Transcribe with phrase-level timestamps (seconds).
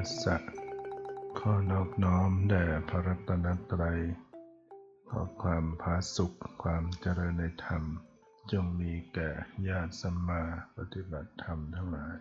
[0.00, 0.36] ทยสสะ
[1.38, 4.00] ขอนอบน้อมแด่พระรัตนตรัย
[5.08, 7.82] ขอความผาสุขความเจริญในธรรม
[8.52, 9.30] จงมีแก่
[9.68, 10.42] ญาติสัมมา
[10.76, 12.18] ปฏิบัติธรรมทั้งหลาย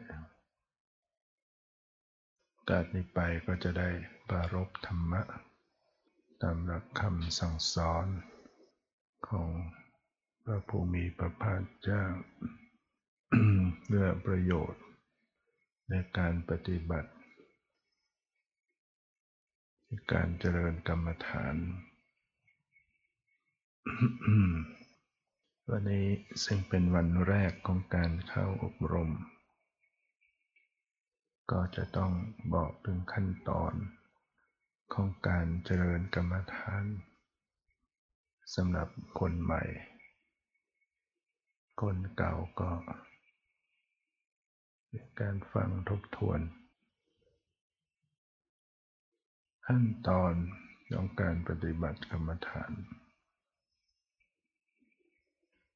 [2.70, 3.90] การนี้ไปก็จะได้
[4.30, 5.22] ปรารบธรรมะ
[6.42, 8.08] ตามหลักคำสั่งสอน
[9.28, 9.50] ของ
[10.44, 12.04] พระภูมิพระภาคเจ้า
[13.86, 14.84] เพื่อประโยชน์
[15.90, 17.12] ในการปฏิบัติ
[20.12, 21.56] การเจริญกรรมฐาน
[25.70, 26.08] วันนี้
[26.44, 29.12] ซึ่งเป็นวันแรกของการเข้าอบรม
[31.52, 32.12] ก็จะต้อง
[32.54, 33.74] บอกถึงขั้นตอน
[34.94, 36.84] ของการเจริญกรรมฐาน
[38.56, 39.64] สำหรับคนใหม่
[41.82, 42.72] คนเก่าก็
[45.20, 46.42] การฟังทบทวน
[49.74, 50.34] ขั้นตอน
[50.94, 52.72] ของการปฏิบัติกรรมฐาน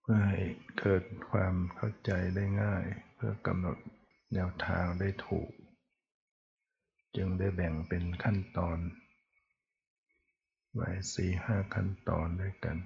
[0.01, 0.41] เพื่อให้
[0.79, 2.85] เกิดความเข้าใจได้ง่าย
[3.15, 3.77] เพื่อกำหนด
[4.33, 5.49] แนวทางได้ถูก
[7.15, 8.77] จึงได้แบ่งเป็นขั้นตอน
[10.73, 12.77] ไว้สี่ห้าขั้นตอนด้วยกัน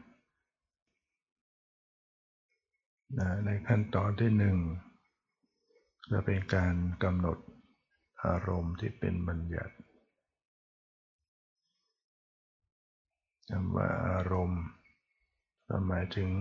[3.45, 4.57] ในขั้นตอนที่หนึ่ง
[6.11, 7.37] จะเป็นการกำหนด
[8.25, 9.76] อารมณ์ที่เป็นบัญญัติ
[13.51, 14.63] คำว่าอารมณ์
[15.87, 16.31] หมายถึง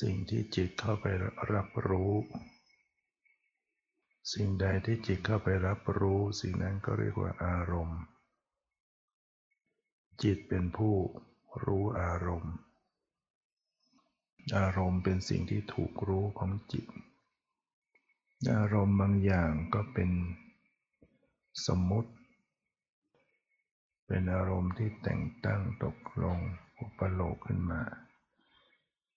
[0.00, 1.06] สิ่งที่จิตเข้าไป
[1.52, 2.12] รับรู้
[4.32, 8.00] สิ่งใดที่จิตเข้าไปรับรู้ สิ่งนั้นก็เรียกว่าอารมณ์
[10.22, 10.94] จิตเป็นผู้
[11.64, 12.54] รู้อารมณ์
[14.56, 16.86] อารมณ์เป็นสิ่งที่ถูกรู้ของจิต
[18.54, 20.10] อารมณ์บางอย่างก็เป็น
[21.66, 22.12] สมมติ
[24.06, 26.38] เป็นอารมณ์ที่แต่งตั้งตกลง
[26.78, 27.82] อุปโลกขึ้นมา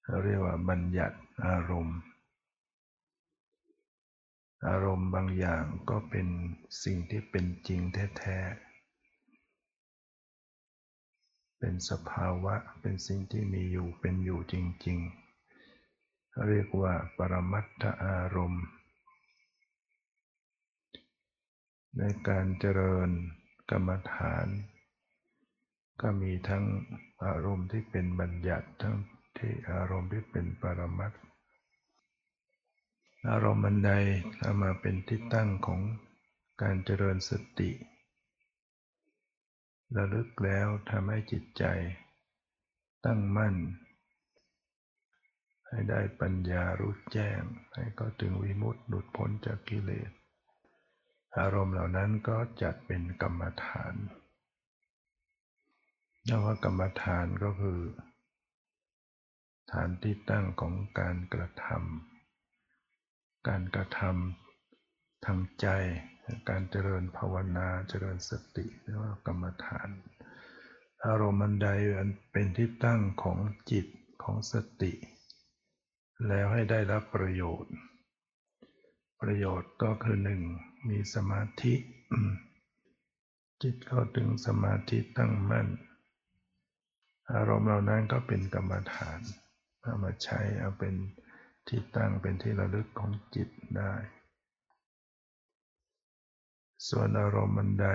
[0.04, 2.00] เราเรียกว่าบัญญัติอารมณ์
[4.68, 6.28] อารมณ์บางอย่างก็เป็น
[6.84, 7.82] สิ่งที่เป็นจริง
[8.18, 8.68] แท้ๆ
[11.60, 14.56] เป็นสภาวะเป็นสิ่งที่มีอยู่เป็นอยู่จ
[14.88, 15.00] ริง
[15.72, 18.66] ๆ เรียกว่าปรมัตถอารมณ์
[21.98, 23.10] ในการเจริญ
[23.70, 24.48] กรรมฐาน
[26.02, 26.64] ก็มีทั้ง
[27.26, 28.96] อารมณ์ที่เป็นบัญญัติทั้ง
[29.38, 31.12] ที่อารมณ์ที่เป็นปรมัต
[33.30, 33.92] อารมณ์บันใด
[34.40, 35.82] เอามาเป็นที่ตั้งของ
[36.62, 37.72] การเจริญสติ
[39.96, 41.64] ระลึกแล้วทำให้จิตใจ
[43.06, 43.56] ตั้งมั่น
[45.68, 47.42] ให้ได้ปัญญารู้แจ้ง
[47.74, 50.12] ให้ก็ถึงวิมุตติหลุดพ้นจากกิเลส
[51.40, 53.96] อารมณ์เหล่านั้นก็จัดเป็นกรรมฐาน
[56.30, 57.80] เรียกว่ากรรมฐานก็คือ
[59.72, 65.68] ฐานที่ตั้งของการกระทำการกระทำทางใจ
[66.50, 69.90] การเจริญภาวนาเจริญสติเรียกว่ากรรมฐาน
[71.06, 71.68] อารมณ์ันใด
[71.98, 73.38] อันเป็นที่ตั้งของ
[73.72, 73.86] จิต
[74.24, 74.94] ของสติ
[76.28, 77.74] แล้วให้ได้รับประโยชน์
[79.22, 80.42] ประโยชน์ก็คือหนึ่ง
[80.90, 81.74] มีสมาธิ
[83.64, 85.68] จิตเข้าถึงสมาธิตั้งมั่น
[87.34, 89.20] อารมณ์เหล่านั้นก็เป็นกรรมฐาน
[89.82, 90.96] เอามาใช้เอาเป็น
[91.68, 93.94] ที่ตั้งเป็นที่ระลึกของจิตได้
[96.90, 97.88] ส่วนอารมณ์มันใด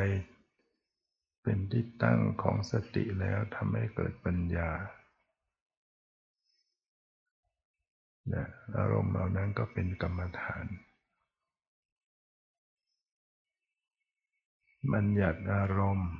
[1.42, 4.70] เป็นที่ตั้งของสติแล้วทำให้เกิดปัญญา
[8.78, 10.66] อารมณ์เหล่านั้นก็เป็นกรรมฐาน
[14.92, 16.10] บัญญัติอารมณ์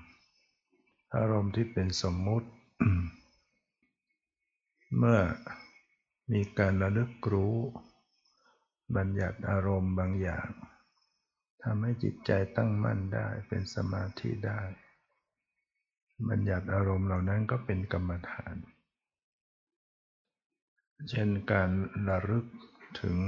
[1.17, 2.49] อารมณ์ที่เป็นสมมุติ
[4.96, 5.20] เมื่อ
[6.32, 7.56] มีการระลึกรู้
[8.96, 10.49] บัญญัติอารมณ์บางอย่าง
[11.62, 14.61] ทำให้จิตใจตั้งมั่นได้เป็นสมาธิได้
[16.29, 18.55] บัญญัติอารมณ์เหล่านั้นก็เป็นกรรมฐาน
[21.08, 21.70] เช่นการ
[22.08, 22.46] ระลึก
[23.00, 23.19] ถึง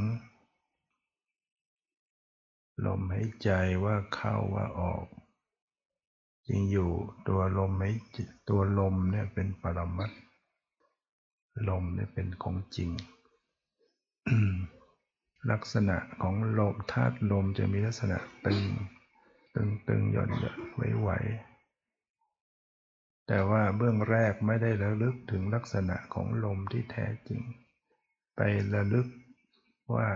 [2.85, 3.51] ลมหายใจ
[3.85, 5.07] ว่าเข้าว่าออก
[6.49, 6.91] จริงอยู่
[7.29, 7.91] ตัวลมไม่
[8.49, 10.11] ตัวลมเนี่ยเป็นปรมัต
[11.69, 12.91] ลมเนี่ยเป็นของจริง
[15.51, 18.63] ลักษณะของลมธาตุลมจะมีลักษณะตึง
[19.55, 21.11] ตึงตึงหย่อนหย่อนไหวไหว
[23.27, 27.43] แต่ว่าเบื้องแรกไม่ได้ระลึกถึงลักษณะของลมที่แท้จริง
[28.37, 28.41] ไป
[28.75, 29.07] ระลึก
[29.95, 30.09] ว่า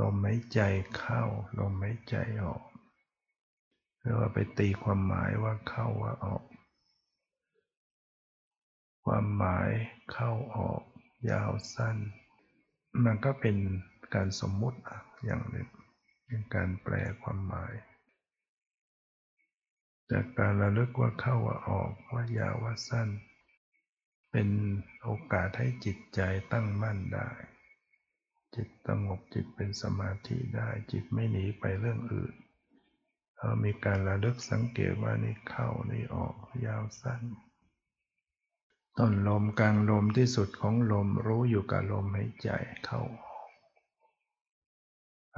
[0.00, 0.60] ลมหายใจ
[0.96, 1.22] เข้า
[1.58, 2.62] ลมหายใจออก
[4.02, 6.42] หรือว่าไปตีความหมายว่าเข้าว่าออก
[9.04, 9.70] ความหมาย
[10.12, 10.82] เข้าออก
[11.30, 11.96] ยาวสั้น
[13.04, 13.56] มันก็เป็น
[14.14, 14.78] การสมมุติ
[15.24, 15.68] อย่างหนึ่ง
[16.26, 17.72] เป็นการแปลความหมาย
[20.10, 23.08] จากการระลึกว่าเข้าว่าออกว่ายาวว่าสั้น
[24.30, 24.48] เป็น
[25.02, 26.20] โอกาสให้จิตใจ
[26.52, 27.30] ตั้งมั่นได้
[28.54, 32.34] จิตสงบจิตเป็นสมาธิได้จิตไม่หนีไปเรื่องอื่น
[33.64, 36.34] มีการระลึกสังเกตว่านี่เข้านี่ออก
[36.66, 37.22] ยาวสั้น
[38.98, 42.50] ต้นลมกลางลมที่สุดของลมรู้อยู่กับลมหายใจ
[42.84, 43.50] เข้าออก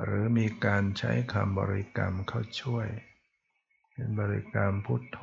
[0.02, 2.88] หรือมีการใช้คำบริกรรมเข้าช่วย
[3.92, 5.20] เป็นบริกรรมพุทโธ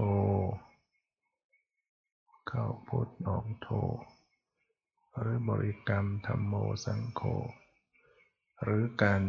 [2.47, 3.69] เข้าพุทออกโธ
[5.19, 6.53] หรือบริกรรมธรรมโม
[6.85, 7.21] สังโฆ
[8.63, 9.21] หรือการ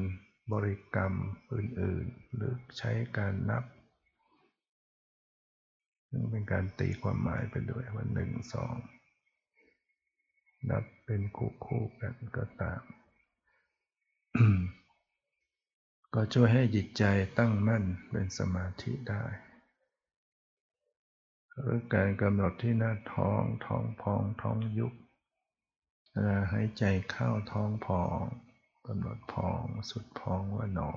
[0.53, 1.15] บริกรรม
[1.53, 3.65] อื่นๆ หรือใช้การนับ
[6.09, 8.75] ซึ่งเป็นการตีความหมายไปด้วยว่าหนึ่งสอง
[10.71, 12.83] นับเป็นคู่คู่กันก็ตาม
[16.15, 17.05] ก็ช่วยให้จิตใจ
[17.39, 19.25] ตั้งมั่นเป็นสมาธิได้
[21.59, 24.93] หรือการกำหนดที่หน้าท้องท้องพองท้องยุบ
[26.11, 28.21] เวลาหายใจเข้าท้องพอง
[28.87, 30.91] กำหนดพองสุดพองว่าหนอ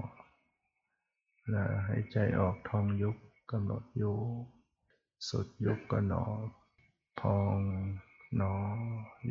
[1.40, 3.18] เวลาหายใจออกท้องยุบ
[3.52, 4.46] กำหนดยุบ
[5.30, 6.24] สุดยุบก็หนอ
[7.20, 7.58] พอง
[8.36, 8.54] หนอ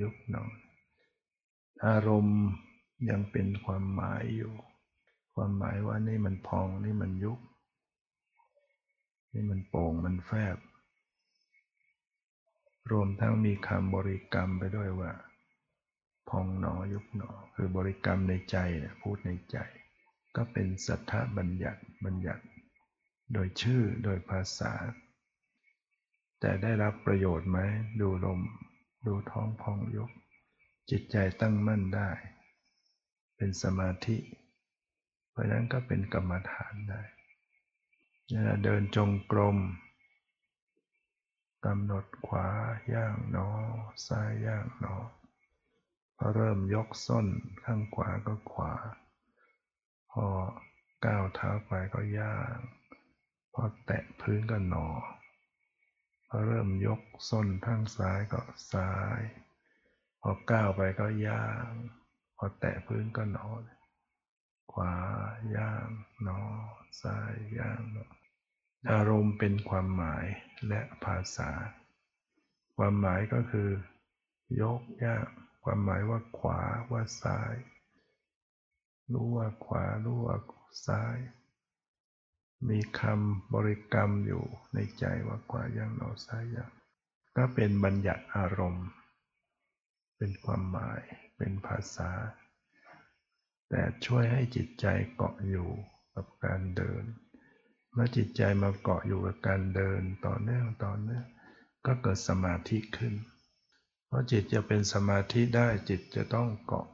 [0.00, 0.44] ยุบหนอ
[1.86, 2.42] อารมณ์
[3.10, 4.52] ยังเป็นความหมายอยู่
[5.34, 7.38] ความหมายว่านี่มันพองนี่มันยุบ
[9.32, 10.58] นี่มันโป่งมันแฟบ
[12.90, 15.12] รวมทั้งมีคำบริกรรมไปด้วยว่า
[16.28, 18.56] พองหนอยุบหนอคือบริกรรมในใจ
[19.02, 19.58] พูดในใจ
[20.36, 22.44] ก็เป็นสัทธบัญญัติบัญญัติ
[23.32, 24.72] โดยชื่อโดยภาษา
[26.40, 27.58] แต่ได้รับประโยชน์ไหม
[28.00, 28.40] ดูลม
[29.06, 30.10] ดูท้องพองยุบ
[30.90, 32.10] จิตใจตั้งมั่นได้
[33.36, 34.16] เป็นสมาธิ
[35.30, 37.02] เพราะนั้นก็เป็นกรรมฐานได้
[38.64, 39.58] เดินจงกรม
[41.66, 42.48] กำหนดขวา
[42.94, 43.48] ย่างหนอ
[44.06, 45.23] ซ้ายย่างหนอพอ
[46.32, 47.26] เริ่มยกส้น
[47.64, 48.72] ข้างขวาก็ขวา
[50.12, 50.26] พอ
[51.04, 52.56] ก้าวเท้าไปก็ย่าง
[53.54, 54.88] พอแตะพื้นก็หนอ
[56.28, 57.00] พอเริ่มยก
[57.30, 58.42] ส้นข้างซ้ายก็
[58.72, 59.20] ซ้าย
[60.20, 61.70] พอก้าวไปก็ย่าง
[62.36, 63.48] พอแตะพื้นก็หนอ
[64.72, 64.94] ขวา
[65.56, 65.86] ย่าง
[66.22, 66.40] หนอ
[67.02, 68.06] ซ้ายย่างหนอ
[68.90, 70.26] อารมณ์เป็นความหมาย
[70.68, 71.50] และภาษา
[72.76, 73.68] ความหมายก็คือ
[74.60, 75.26] ยกย่าง
[75.64, 77.54] ความหมายว่าขวาว่าซ้าย
[79.12, 80.36] รู้ว่าขวา รู้ว่า
[80.86, 81.18] ซ้าย
[82.68, 84.44] มีคำบริกรรมอยู่
[84.74, 86.72] ในใจว่าขวาอย่างหนอซ้ายอย่าง
[87.36, 88.88] ก็เป็นบัญญัติอารมณ์
[90.16, 91.00] เป็นความหมาย
[91.36, 92.10] เป็นภาษา
[93.70, 95.70] แต่ช่วยให้จิตใจเกาะอยู่
[96.14, 97.04] กับการเดิน
[97.92, 101.26] เมื่อจิตใจมาเกาะอยู่กับการเดินต่อเนื่องต่อเนื่อง
[101.86, 103.14] ก็เกิดสมาธิขึ้น
[104.14, 106.86] ราะจิตจะเป็นสมาธิได้จิตจะต้องเกาะ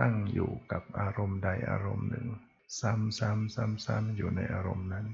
[0.00, 2.28] ตั้งอยู่กับอารมณ์ใดอารมณ์หนึ่ง
[2.80, 5.06] ซ้ำซ้ำซ้ำซ้ำอยู่ในอารมณ์นั้น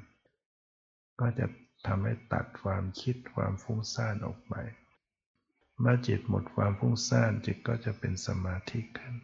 [1.20, 1.46] ก็จะ
[1.86, 4.54] ทำให้ตัดความคิดความฟุ้งซ่านออกไป
[5.80, 9.14] เมื่อจิตหมดความฟุ้งซ่านจิตก็จะเป็นสมาธิขึ้น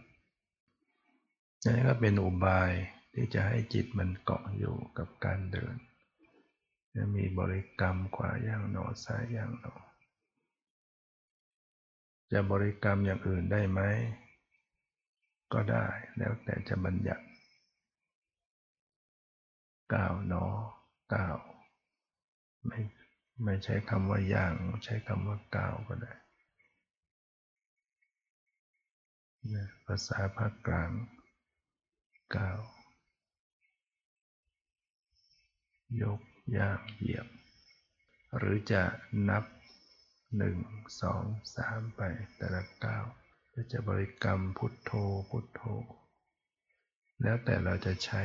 [1.65, 2.73] นี่ก็เป็นอุบาย
[3.15, 5.75] ที่จะให้จิตมันเกาะอยู่กับการเดิน
[6.95, 9.75] จะมีบริกรรมขวาย่างหนอซ้ายย่างหนอ
[12.35, 13.81] จะบริกรรมอย่างอื่นได้ไหม
[15.53, 15.87] ก็ได้
[16.17, 17.25] แล้วแต่จะบัญญัติ
[19.95, 20.45] ก้าวหนอ
[21.15, 21.37] ก้าว
[22.67, 22.81] ไม่
[23.45, 26.13] ไม่ใช้คำว่าย่าง ใช้คำว่าก้าวก็ได้
[29.87, 30.91] ภาษาภาคกลาง
[32.37, 32.59] ก้าว
[36.03, 36.21] ยก
[36.57, 37.27] ย่างเหยียบ
[38.37, 38.83] หรือจะ
[39.29, 39.45] นับ
[40.37, 40.57] หนึ่ง
[41.03, 41.25] สอง
[41.57, 42.01] สามไป
[42.37, 43.05] แต่ละก้าว
[43.55, 44.91] ก็จะบริกรรมพุทโธ
[45.31, 45.63] พุทโธ
[47.23, 48.23] แล้วแต่เราจะใช้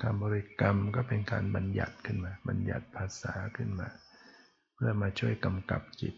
[0.00, 3.88] คำบริกรรมก็เป็นการบัญญัติขึ้นมา บัญญัติภาษาขึ้นมา
[4.74, 6.14] เพื่อมาช่วยกำกับจิต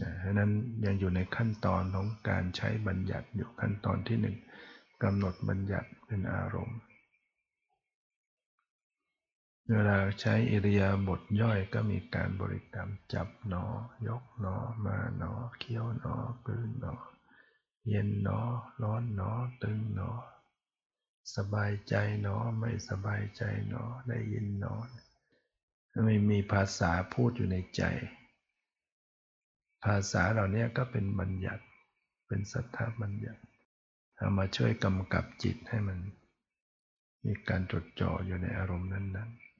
[0.00, 0.50] นะฉะนั้น
[0.84, 4.36] ยังอยู่ในขั้นตอนของการใช้บัญญัติอยู่ขั้นตอนที่หนึ่ง
[5.02, 6.78] กำหนดบัญญัติเป็นอารมณ์
[9.70, 13.64] เวลาใช้อิริยาบถย่อยก็มีการบริกรรมจับหนอ
[14.08, 16.16] ยกหนอ มาหนอ เคี้ยวหนอ
[16.46, 16.94] กลืนหนอ
[17.88, 18.40] เย็นหนอ
[18.82, 19.30] ร้อนหนอ
[19.62, 20.10] ตึงหนอ
[21.36, 24.74] สบายใจหนอ ไม่สบายใจหนอ ได้ยินหนอ
[26.04, 27.82] ไม่มีภาษาพูดอยู่ในใจ
[29.84, 31.64] ภาษาเหล่านี้ก็เป็นบัญญัติ
[32.26, 33.42] เป็นสัทธาบัญญัติ
[34.16, 35.98] เอามาช่วยกำกับจิตให้มัน
[37.24, 39.53] มีการจดจ่ออยู่ในอารมณ์นั้น ๆ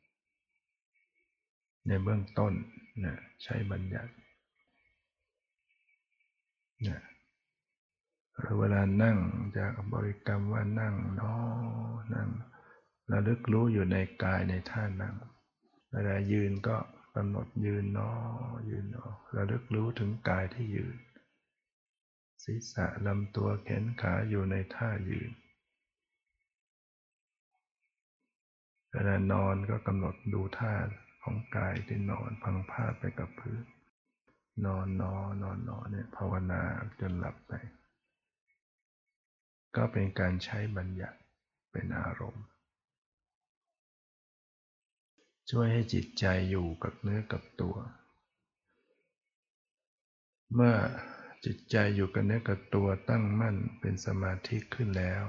[1.87, 2.53] ในเบื้องต้น
[3.05, 4.13] นะใช้บัญญัติ
[6.87, 7.01] นะ
[8.39, 9.19] หรือเวลานั่ง
[9.57, 11.35] จะบริกรรมว่านั่งนอ
[12.15, 12.29] นั่ง
[13.13, 15.15] ระลึกรู้อยู่ในกายในท่านั่ง
[15.93, 16.77] เวลายืนก็
[17.17, 18.11] กำหนดยืนนอ
[18.69, 20.97] ยืนนอระลึกรู้ถึงกายที่ยืน
[22.45, 25.31] ศีรษะลำตัวแขนขาอยู่ในท่ายืน
[28.91, 30.75] เวลานอนก็กำหนดดูท่า
[31.25, 33.65] ของกายที่นอนพังผ้าไปกับพื้น
[34.67, 36.63] นอนนอนนอนนอนเนี่ยภาวนา
[37.01, 37.53] จนหลับไป
[39.77, 41.19] ก็เป็นการใช้บัญญัติ
[41.73, 42.45] เป็นอารมณ์
[45.51, 47.77] ช่วยให้จิตใจอยู่กับเนื้อกับตัว
[50.55, 50.75] เมื่อ
[51.45, 55.25] จิตใจอยู่กับเนื้อกับตัวตั้งมั่นเป็นสมาธิขึ้นแล้ว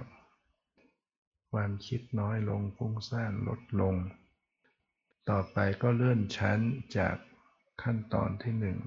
[1.51, 3.95] ความคิดน้อยลงฟุ้งซ่านลดลง
[5.29, 6.59] ต่อไปก็เลื่อนชั้น
[6.97, 7.15] จาก
[7.83, 8.77] ขั้นตอนที่หนึ่ง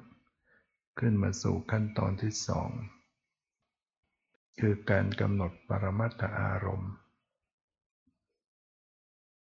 [0.98, 2.70] ขึ้นมาสู่ขั้นตอนที่สอง
[4.60, 6.92] คือการกำหนดปรมัตถอารมณ์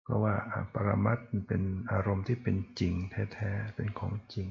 [0.03, 0.35] เพราะว่า
[0.75, 2.95] ปรมัตเป็นอารมณ์ที่เป็นจริง
[3.35, 4.49] แท้ๆ เป็นของจริง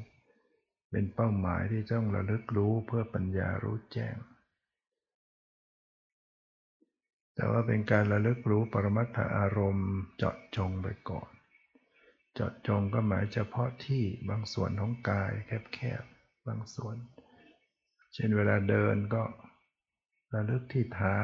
[0.89, 4.15] เป็นเป้าหมายที่ต้องระลึกรู้เพื่อปัญญารู้แจ้ง
[7.35, 11.29] แต่ว่าเป็นการระลึกรู้ปรมัตถอารมณ์เจาะจงไปก่อน
[12.34, 15.32] เจาะจงก็หมายเฉพาะที่บางส่วนของกาย
[15.74, 16.96] แคบๆบางส่วน
[18.13, 19.24] เช่นเวลาเดินก็
[20.34, 21.22] ระลึกที่เท้า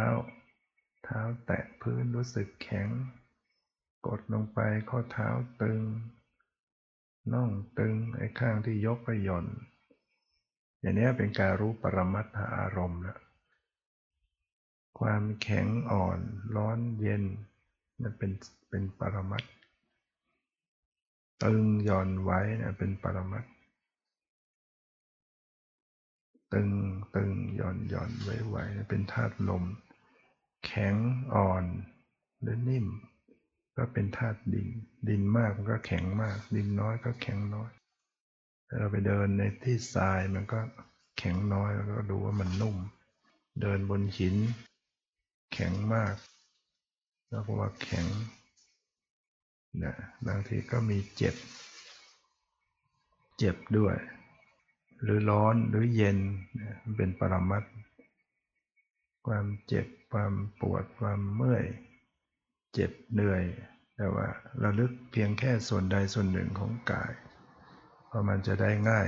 [1.03, 2.89] เท้าแตะพื้นรู้สึกแข็ง
[4.07, 5.29] กดลงไปข้อเท้า
[5.61, 5.81] ตึง
[7.33, 7.49] น่อง
[7.79, 9.45] ตึงไอ้ข้างที่ยกไปหย่อน
[10.79, 13.19] อย่างนี้เป็นการรู้ปรมัตถอารมณ์แล้ว
[14.99, 16.19] ความแข็งอ่อน
[16.55, 17.23] ร้อนเย็น
[18.01, 18.31] มันเป็น
[18.69, 19.43] เป็นปรมัต
[21.43, 23.45] ตึงหย่อนไว้นะเป็นปรมัต
[26.53, 26.69] ตึง
[27.15, 29.63] ตึงหย่อนหย่อนไว้ไว้เป็นธาตุลม
[30.65, 30.95] แข็ง
[31.35, 31.65] อ่อน
[32.41, 32.87] หรือนิ่ม
[33.75, 34.67] ก็เป็นธาตุดิน
[35.09, 37.71] ดินมากมันก็แข็งมาก ดินน้อยก็แข็งน้อย
[38.67, 40.59] ถ้าเราไปเดินในที่ทรายมันก็
[41.17, 42.77] แข็งน้อยแล้วก็ดูว่ามันนุ่ม
[43.61, 44.35] เดินบนหิน
[45.53, 46.15] แข็งมาก
[47.29, 48.05] แล้วก็ว่าแข็ง
[49.83, 49.95] นะ
[50.27, 51.35] บางทีก็มีเจ็บ
[53.37, 53.95] เจ็บด้วย
[55.03, 56.17] หรือร้อนหรือเย็น
[56.97, 57.63] เป็นปรมัต
[59.27, 61.65] ความเจ็บความปวดความเมื่อย
[62.73, 63.43] เจ็บเหนื่อย
[63.95, 64.27] แต่ว่า
[64.63, 67.13] ระลึกเพียงแค่ส่วนใดส่วนหนึ่งของกาย
[68.07, 69.07] เพราะมันจะได้ง่าย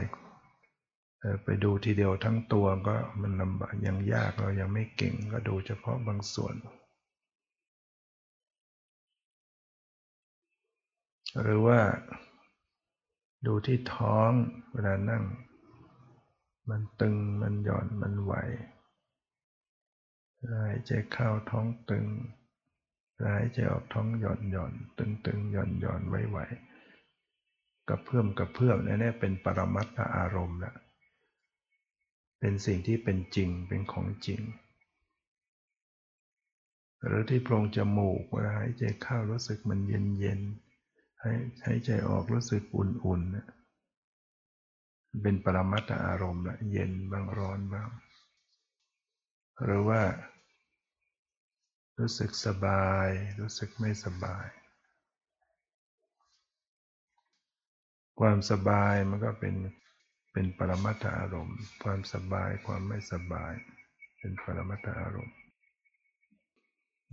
[1.43, 6.55] ไปดูทีเดียวทั้งตัวก็มันลำบากยังยากเรายังไม่เก่งก็ดูเฉพาะบางส่วน
[11.39, 11.79] หรือว่า
[13.45, 14.31] ดูที่ท้อง
[14.71, 15.23] เวลานั่ง
[16.69, 18.33] มันตึงมันหย่อนมันไหว
[20.51, 22.05] หายใจเข้าท้องตึง
[23.23, 26.38] หายใจออกท้องหย่อนหย่อนตึงตึงหย่อนหย่อนไหวไหว
[27.88, 30.73] กระเพื่อมกระเพื่อมนี่เป็นปรมัตถอารมณ์ละ
[32.39, 34.41] เป็นสิ่งที่เป็นจริงเป็นของจริง
[37.05, 40.41] หรือที่โพรงจมูกเวลาหายใจเข้ารู้สึกมันเย็นเย็น
[41.23, 47.89] หายใจออกรู้สึกอุ่นๆ เป็นปรมัตถอารมณ์ละเย็นบ้างร้อนบ้าง
[49.63, 50.01] หรือว่า
[51.99, 53.07] รู้สึกสบาย
[53.39, 54.47] รู้สึกไม่สบาย
[58.19, 59.55] ความสบายมันก็เป็น
[60.33, 63.53] เป็นปรมัตถอารมณ์ ความสบายความไม่สบาย
[64.19, 65.37] เป็นปรมัตถอารมณ์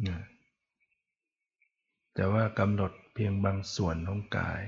[0.09, 0.21] นะ
[2.15, 4.63] แต่ว่ากำหนด พียงบางส่วนของกาย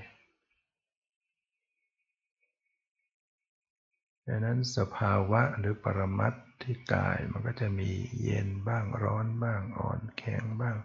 [4.26, 7.90] ดังนั้นสภาวะหรือปรมัตที่กายมันก็จะมี
[8.22, 10.76] เย็นบ้างร้อนบ้างอ่อนแข็งบ้าง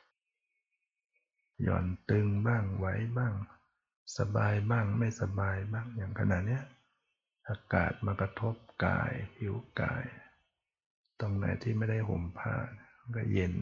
[1.62, 2.86] หย่อนตึงบ้างไหว
[3.18, 3.34] บ้าง
[4.18, 6.62] สบายบ้างไม่สบายบ้างอย่างขณะนี้
[7.50, 8.56] อากาศมากระทบ
[8.86, 10.06] กายผิวกาย
[11.20, 12.56] ตรงไหนที่ไม่ได้ห่มผ้า
[13.16, 13.54] ก็เย็น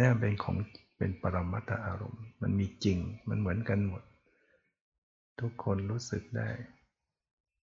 [0.00, 0.56] นี่เป็นของ
[1.02, 4.02] เป็นปรมัตถอารมณ์ มันมีจริง มันเหมือนกันหมด
[5.40, 6.50] ทุกคนรู้สึกได้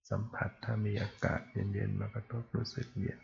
[0.10, 3.20] สัมผัสถ้ามีอากาศเย็นๆมากระทบรู้สึกเย็น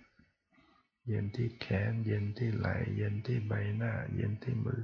[1.07, 4.83] เย็นที่แขน เย็นที่ไหล่ เย็นที่ใบหน้า เย็นที่มือ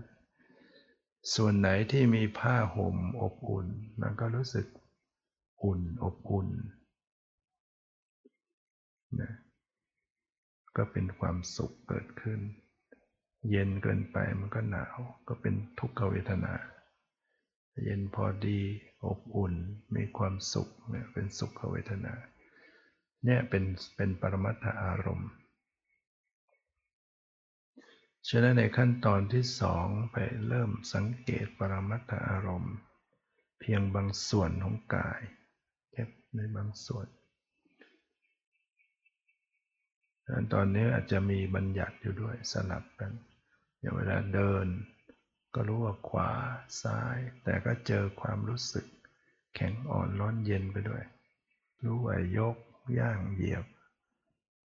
[1.36, 3.68] ส่วนไหนที่มีผ้าห่มอบอุ่น
[4.02, 4.68] มันก็รู้สึก
[5.64, 6.50] อุ่นอบอุ่น
[9.22, 9.34] นะ
[10.76, 12.40] ก็เป็นความสุขเกิดขึ้น
[13.50, 16.54] เย็นเกินไปมันก็หนาวก็เป็นทุกขเวทนา
[17.84, 18.60] เย็นพอดี
[19.06, 19.54] อบอุ่น
[19.96, 22.14] มีความสุขเนี่ยเป็นสุขเวทนา
[23.26, 23.64] เนี่ยเป็น
[23.96, 25.32] เป็นปรมัตถอารมณ์
[28.30, 30.18] ฉะนั้นในขั้นตอนที่สองไป
[30.48, 32.76] เริ่มสังเกตปรมัตถอารมณ์
[33.60, 35.22] เพียงบางส่วนของกาย
[35.92, 36.04] แค่
[36.36, 37.08] ในบางส่วน
[40.54, 43.12] ตอนนี้อาจจะมีบัญญัติอยู่ด้วยสลับกัน
[43.80, 44.68] อย่างเวลาเดิน
[45.54, 46.32] ก็รู้ว่าขวา
[46.82, 48.86] ซ้าย แต่ก็เจอความรู้สึก
[49.56, 51.04] แข็งอ่อนร้อนเย็นไปด้วย
[51.84, 52.56] รู้ว่ายก
[53.00, 53.66] ย่างเหยียบ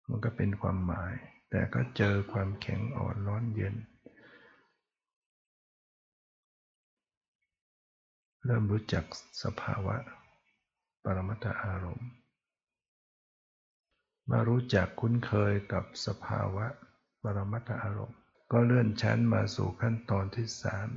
[0.08, 1.14] มันก็เป็นความหมาย
[1.50, 3.76] แต่ก็เจอความแข็งอ่อนร้อนเย็น
[8.46, 9.06] เริ่มรู้จัก
[9.44, 9.96] สภาวะ
[11.04, 12.10] ปรมัตถอารมณ์
[14.30, 16.66] มารู้จักคุ้นเคยกับสภาวะ
[17.24, 18.20] ปรมัตถอารมณ์
[18.52, 20.90] ก็เลื่อนชั้นมาสู่ขั้นตอนที่สาม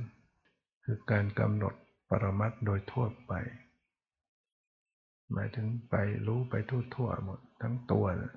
[0.83, 1.73] คือการกำหนด
[2.09, 3.33] ปรมัตโดยทั่วไป
[5.33, 5.95] หมายถึงไป
[6.27, 8.33] รู้ไปทั่วๆหมดทั้งตัวนะ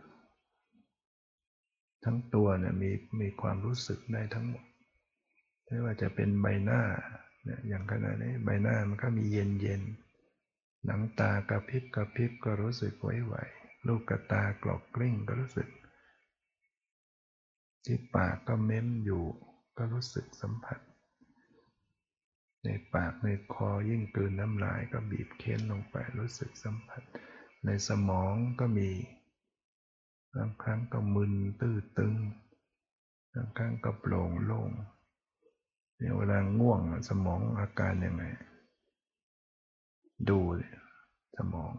[2.05, 2.91] ทั้งตัวเนี่ยมี
[3.21, 4.65] มีความรู้สึกได้ทั้งหมด
[5.67, 6.83] ไม่ว่าจะเป็นใบหน้า
[7.45, 9.83] เนี่ยอย่างขณะนี้ใบหน้ามันก็มีเย็นเย็น
[10.87, 15.69] หนังตากระพริบกระพริบก็รู้สึกไหวๆลูกกระตากรอกกลิ้งก็รู้สึก
[17.85, 19.25] ที่ปากก็เม้มอยู่
[19.77, 20.79] ก็รู้สึกสัมผัส
[22.65, 27.03] ในปากในคอยิ่งกลืนน้ำลายก็บีบเค้นลงไปรู้สึกสัมผัส
[27.65, 28.91] ในสมองก็มี
[30.35, 32.15] บางครั้งก็มึนตื้อตึง
[33.35, 34.71] บางครั้งก็โปร่งโล่ง
[35.97, 38.25] เนี่ยเวลาง่วงสมองอาการยังไง
[40.29, 40.39] ดู
[41.37, 41.73] สมอง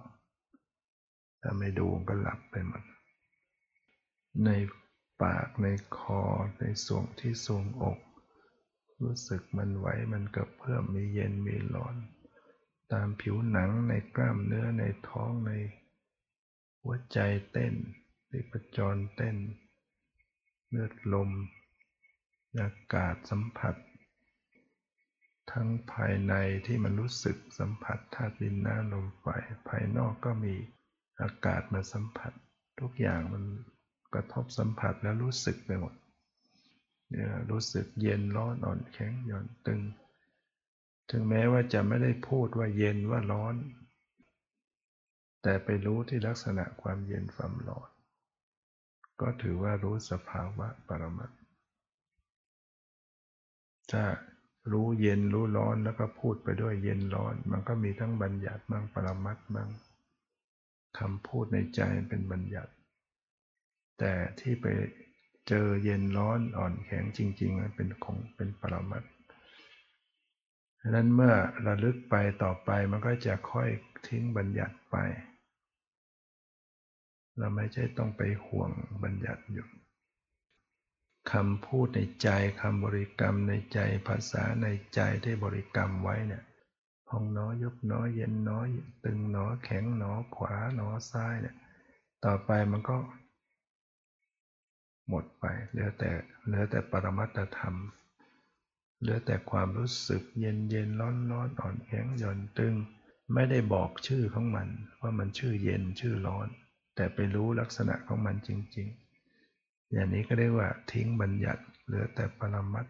[1.42, 2.84] ถ้าไม่ดูก็หลับไปหมด
[4.46, 4.50] ใน
[5.24, 6.22] ปากในคอ
[6.60, 8.00] ในส่วงที่ทรงอก
[9.02, 11.96] รู้สึกมันไหวมันกระเพื่อมมีเย็นมีร้อน
[12.94, 15.52] ตามผิวหนังในกล้ามเนื้อในท้องใน
[16.82, 17.20] หัวใจ
[17.52, 17.74] เต้น
[18.30, 19.38] ในประจรเต้น
[20.70, 21.30] เลือดลม
[22.60, 23.76] อากาศสัมผัส
[25.52, 26.34] ทั้งภายใน
[26.66, 29.26] ที่มันรู้สึกสัมผัสธาตุดินน้ำลมไฟ
[29.70, 30.56] ภายนอกก็มี
[31.22, 32.34] อากาศมาสัมผัส
[32.80, 33.44] ทุกอย่างมัน
[34.14, 35.94] กระทบสัมผัสแล้วรู้สึกไปหมด
[37.10, 39.82] เนี่ยรู้สึกเย็นร้อนอ่อนแข็งหย่อนตึง
[41.10, 43.56] ถึงแม้ว่าจะไม่ได้พูดว่าเย็นว่าร้อน
[45.44, 47.90] แต่ไปรู้ที่ลักษณะความเย็นความร้อน
[49.22, 51.32] ก็ถือว่ารู้สภาวะปรมัต
[53.92, 54.04] ถ้า
[54.72, 59.70] รู้เย็นรู้ร้อนแล้วก็พูดไปด้วยเย็นร้อน มันก็มีทั้งบัญญัติบ้างปรมัตบ้าง
[61.00, 62.72] คำพูดในใจเป็นบัญญัติ
[64.00, 64.66] แต่ที่ไป
[65.48, 69.04] เจอเย็นร้อนอ่อนแข็งจริงๆมันเป็นของเป็นปรมัต
[70.80, 71.34] ดังนั้นเมื่อ
[71.68, 73.70] ระลึกไปต่อไปมันก็จะค่อย
[74.08, 74.96] ทิ้งบัญญัติไป
[77.38, 78.72] เราไม่ใช่ต้องไปห่วง
[79.04, 79.68] บัญญัติอยู่
[81.32, 82.30] คำพูดในใจ
[82.62, 86.44] คำบริกรรมในใจภาษาในใจที่บริกรรมไว้เนี่ย
[87.08, 88.68] พองหนอยุบหนอยเย็นหนอย
[89.06, 91.56] ตึงหนอแข็งหนอขวาหนอซ้ายเนี่ย
[92.26, 92.98] ต่อไปมันก็
[95.10, 96.12] หมดไปเหลือแต่
[96.46, 97.76] เหลือแต่ปรมัตธรรม
[99.00, 102.76] เหลือแต่ความรู้สึกเย็นเย็นร้อนร้อนอ่อนแข็งหย่อนตึง
[103.34, 104.68] ไม่ได้บอกชื่อของมัน
[105.02, 106.48] ว่ามันชื่อเย็นชื่อร้อน
[106.96, 108.88] แต่ไปรู้ลักษณะของมันจริง
[109.42, 112.86] ๆ อย่างนี้ก็เรียกว่าทิ้งบัญญัติ เหลือแต่ปรมัต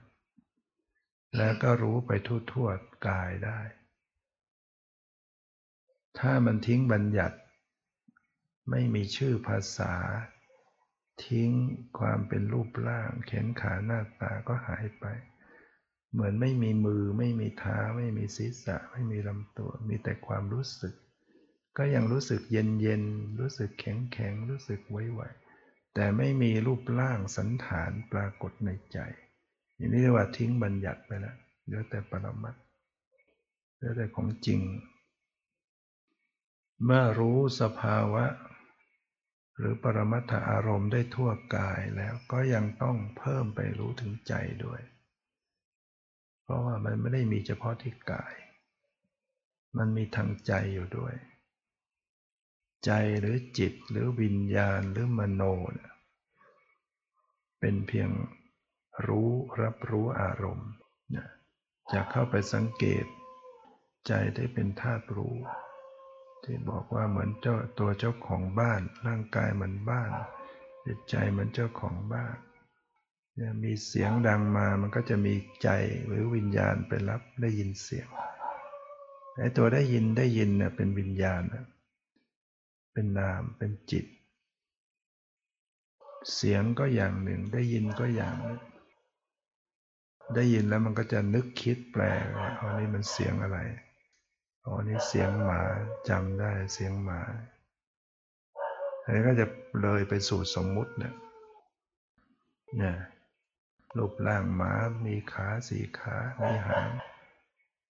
[1.37, 3.59] แล้วก็รู้ไปทั่วๆกายได้
[6.19, 7.37] ถ้ามันทิ้งบัญญัติ
[8.69, 9.93] ไม่มีชื่อภาษา
[11.25, 11.51] ทิ้ง
[11.99, 15.05] ความเป็นรูปร่างแขนขาหน้าตาก็หายไป
[16.11, 20.93] เหมือนไม่มีมือไม่มีเท้า ไม่มีศีรษะ ไม่มีลำตัว มีแต่ความรู้สึก
[21.77, 23.03] ก็ยังรู้สึกเย็นเย็น
[23.39, 25.21] รู้สึกแข็งแข็งรู้สึกไหวไหว
[25.93, 28.97] แต่ไม่มีรูปร่างสันฐานปรากฏในใจ
[29.75, 32.55] อย่างนี้เรียกว่าทิ้งบัญญัติไปแล้วเหลือแต่ปรมัต
[33.75, 34.61] เหลือแต่ของจริง
[36.83, 38.25] เมื่อรู้สภาวะ
[39.57, 44.33] หรือปรมัตถอารมณ์ได้ทั่วกายแล้วก็ยังต้องเพิ่มไปรู้ถึงใจ
[44.65, 44.81] ด้วย
[46.43, 48.33] เพราะว่ามันไม่ได้มีเฉพาะที่กาย
[49.77, 51.15] มันมีทางใจอยู่ด้วย
[52.85, 55.91] ใจหรือจิตหรือวิญญาณหรือมโนเนี่ย
[57.59, 58.09] เป็นเพียง
[59.07, 59.29] รู้
[59.61, 60.71] รับรู้อารมณ์
[61.91, 63.05] จะเข้าไปสังเกต
[64.07, 65.35] ใจได้เป็นธาตุรู้
[66.43, 70.11] ที่บอกว่าเหมือนเจ้าตัวเจ้าของบ้าน ร่างกายเหมือนบ้าน
[70.85, 72.37] จิตใจเหมือนเจ้าของบ้าน
[73.35, 75.69] เนี่ยมีเสียงดังมามันก็จะมีใจ
[76.07, 78.07] หรือวิญญาณไปรับได้ยินเสียง
[79.37, 81.41] ไอ้ตัวได้ยินได้ยินเนี่ยเป็นวิญญาณ
[82.93, 84.05] เป็นนามเป็นจิต
[86.35, 88.61] เสียงก็อย่างหนึ่งได้ยินก็อย่างหนึ่ง
[90.35, 92.03] ได้ยินแล้วมันก็จะนึกคิดแปล
[92.37, 93.57] ว่าอ๋อนี่มันเสียงอะไร
[94.65, 95.61] อ๋อนี่เสียงหมา
[96.09, 97.21] จำได้เสียงหมา
[99.03, 99.45] อันนี้ก็จะ
[99.81, 101.13] เลยไปสู่สมมุติเนี่ย
[102.77, 102.97] เนี่ย
[103.97, 104.73] รูปร่างหมา
[105.05, 106.89] มีขาสี่ขา มีหาง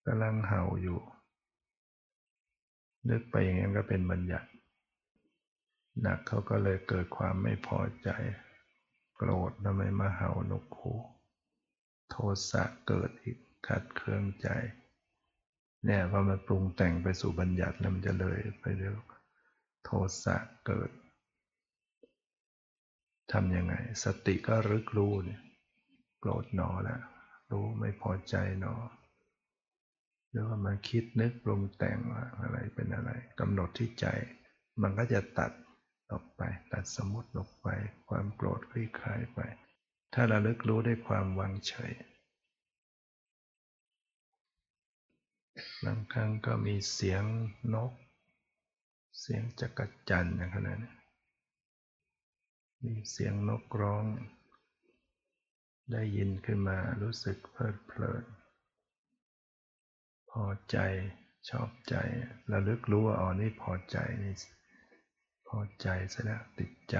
[0.05, 0.99] กำลังเห่าอยู่
[3.09, 4.49] นึกไปอย่างนี้ก็เป็นบัญญัติ
[6.01, 8.09] หนักเขาก็เลยเกิดความไม่พอใจ
[9.15, 10.93] โกรธทำไมมาเห่านกคู
[12.09, 12.15] โท
[12.49, 14.47] สะเกิดอีกขัดเครื่องใจ
[15.85, 18.95] เนี่ยพอมันปรุงแต่งไปสู่บัญญัติแล้วมันจะเลยไปเรื่อย
[19.85, 19.89] โท
[20.23, 20.89] สะเกิด
[23.31, 25.41] ทำยังไง สติก็รึกรู้เนี่ย
[26.19, 27.01] โกรธหนอแล้ว
[27.51, 28.75] รู้ไม่พอใจหนอ
[30.29, 34.05] หรือว่ามาคิดนึกปรุงแต่งว่าอะไรเป็นอะไรกำหนดที่ใจ
[34.81, 35.51] มันก็จะตัด
[36.11, 36.41] ออกไป
[36.73, 37.67] ตัดสมมติออกไป
[38.09, 39.39] ความโกรธคลี่คลายไป
[40.13, 41.91] ถ้าเระลึกรู้ด้ความวางเฉย
[45.85, 47.23] บางครั้งก็มีเสียง
[47.73, 47.93] นก
[49.19, 50.81] เสียงจักรจันอย่างนั้น
[52.83, 54.05] มีเสียงนกร้อง
[55.91, 58.23] ได้ยินขึ้นมารู้สึกเพลิดเพลิน
[60.29, 60.77] พอใจ
[61.49, 61.95] ชอบใจ
[62.51, 64.33] ระลึกรู้ว่าอ๋อนี่พอใจนี่
[65.47, 66.97] พอใจซะแล้วติดใจ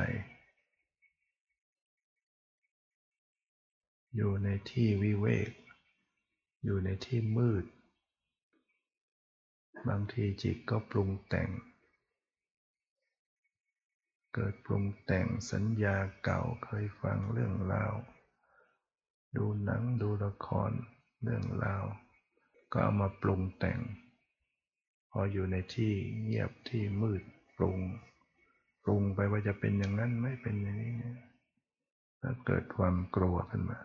[4.15, 5.51] อยู่ในที่วิเวก
[6.63, 7.65] อยู่ในที่มืด
[9.87, 11.49] บางทีจิตก็ปรุงแต่ง
[14.33, 17.93] เกิดปรุงแต่งสัญญาเก่าเคยฟังเรื่องราว
[19.35, 20.71] ดูหนังดูละคร
[21.23, 21.83] เรื่องราว
[22.71, 23.79] ก็เอามาปรุงแต่ง
[25.11, 27.23] พออยู่ในที่เงียบที่มืด
[27.57, 27.79] ปรุง
[28.83, 30.93] ปรุงไปว่าจะเป็นอย่างนั้นไม่เป็นอย่างนี้
[32.21, 33.79] ถ้าเกิดความกลัวขึ้นมา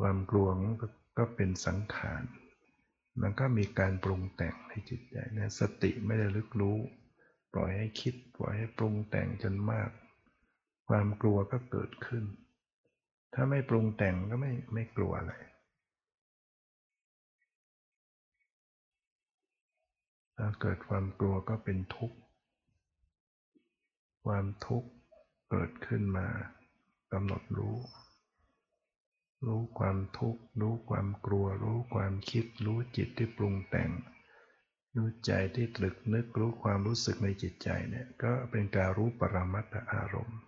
[0.00, 0.48] ความกลัว
[1.18, 2.22] ก็เป็นสังขาร
[3.20, 6.78] มันก็มีการปรุงแต่งในจิตใจนะสติไม่ได้ลึกรู้
[7.52, 9.90] ปล่อยให้คิดปล่อยให้ปรุงแต่งจนมาก
[10.88, 12.24] ความกลัวก็เกิดขึ้น
[13.34, 15.34] ถ้าไม่ปรุงแต่งก็ไม่ไม่กลัวอะไร
[20.38, 22.18] ถ้าเกิดความกลัวก็เป็นทุกข์
[24.24, 24.90] ความทุกข์
[25.50, 26.26] เกิดขึ้นมา
[27.12, 27.76] กำหนดรู้
[29.46, 33.90] รู้ความทุกข์ รู้ความกลัว รู้ความคิด รู้จิตที่ปรุงแต่ง
[34.96, 40.38] รู้ใจที่ตรึกนึก รู้ความรู้สึกในจิตใจเนี่ย ก็เป็นการรู้ปรมัตถอารมณ์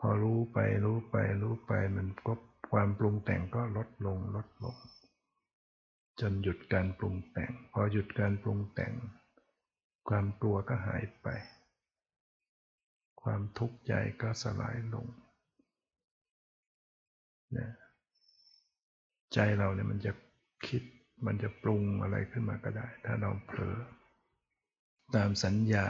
[0.00, 2.34] พอรู้ไปรู้ไปรู้ไปมันก็
[2.72, 4.76] ความปรุงแต่งก็ลดลงลดลง
[6.20, 8.92] จนหยุดการปรุงแต่ง พอหยุดการปรุงแต่ง
[10.08, 11.28] ความกลัวก็หายไป
[13.22, 15.06] ความทุกข์ใจก็สลายลง
[17.56, 17.68] นะ
[19.34, 20.12] ใจเราเนี่ยมันจะ
[20.66, 20.82] คิด
[21.26, 23.76] มันจะปรุงอะไรขึ้นมาก็ได้ ถ้าเราเผลอ
[25.14, 25.86] ตามสัญญา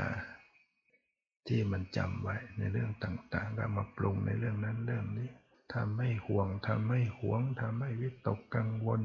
[1.48, 5.30] ที่มันจำไว้ในเรื่องต่างๆก็มาปรุงในเรื่องนั้นเรื่องนี้
[5.74, 9.02] ทำให้ห่วงทำให้หวงทำให้วิตกกังวล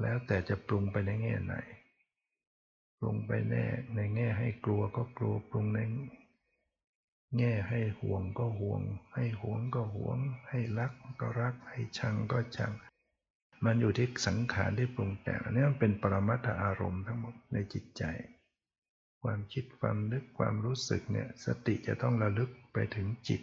[0.00, 1.54] แล้วแต่จะปรุงไปในแง่ไหน
[2.98, 3.64] ปรุงไปแน่
[3.94, 5.80] ในแง่ให้กลัวก็กลัวปรุงใน
[7.38, 8.82] แง่ให้ห่วงก็ห่วง
[9.14, 12.72] ให้หวงก็หวง ให้รักก็รัก ให้ชังก็ชัง
[13.64, 18.04] มันอยู่ที่สังขารที่ปรุงแต่งอันนี้มันเป็นปรมัตถอารมณ์ทั้งหมดในจิตใจ
[19.22, 23.42] ความคิดความนึกความรู้สึกเนี่ยสติจะต้องระลึกไปถึงจิต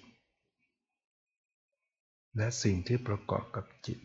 [2.38, 3.99] และสิ่งที่ประกอบกับจิต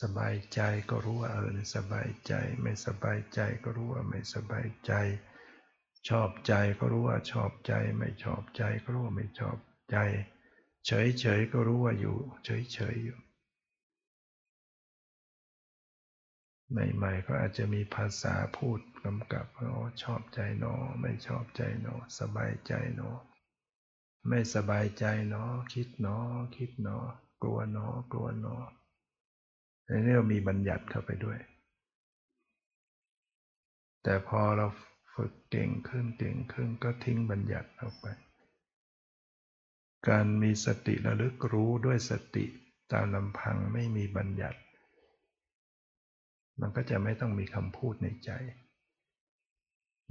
[0.00, 2.32] สบายใจก็รู้ว่าเออสบายใจ
[2.62, 4.92] ไม่สบายใจก็รู้ว่าไม่สบายใจ
[6.08, 9.56] ชอบใจก็รู้ว่าชอบใจ ไม่ชอบใจก็รู้ว่าไม่ชอบ
[9.90, 9.96] ใจ
[10.86, 13.18] เฉยเฉยก็รู้ว่าอยู่ เฉยเฉยอยู่
[16.70, 23.10] ใหม่ๆก็อาจจะมีภาษาพูดกำกับว่าชอบใจหนอ ไม่ชอบใจหนอ สบายใจหนอ
[24.28, 26.16] ไม่สบายใจหนอ คิดหนอ
[26.56, 26.98] คิดหนอ
[27.42, 28.56] กลัวหนอ กลัวหนอ
[29.86, 31.38] ในนี้เรามีบัญญัติเข้าไปด้วย
[34.02, 34.66] แต่พอเรา
[35.14, 38.06] ฝึกเก่งขึ้นเก่งขึ้นก็ทิ้งบัญญัติออกไป
[40.08, 42.46] การมีสติระลึกรู้ด้วยสติ
[42.92, 44.58] ตามลำพังไม่มีบัญญัติ
[46.60, 48.30] มันก็จะไม่ต้องมีคำพูดในใจ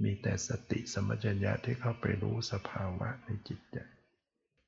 [0.02, 3.78] มีแต่สติสมัญญะที่เข้าไปรู้สภาวะในจิตใจ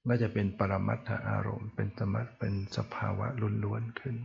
[0.08, 3.26] ก็จะเป็นปรมัตถอารมณ์ เป็นธรรมะเป็นสภาวะ
[3.64, 4.16] ล้วนๆขึ้น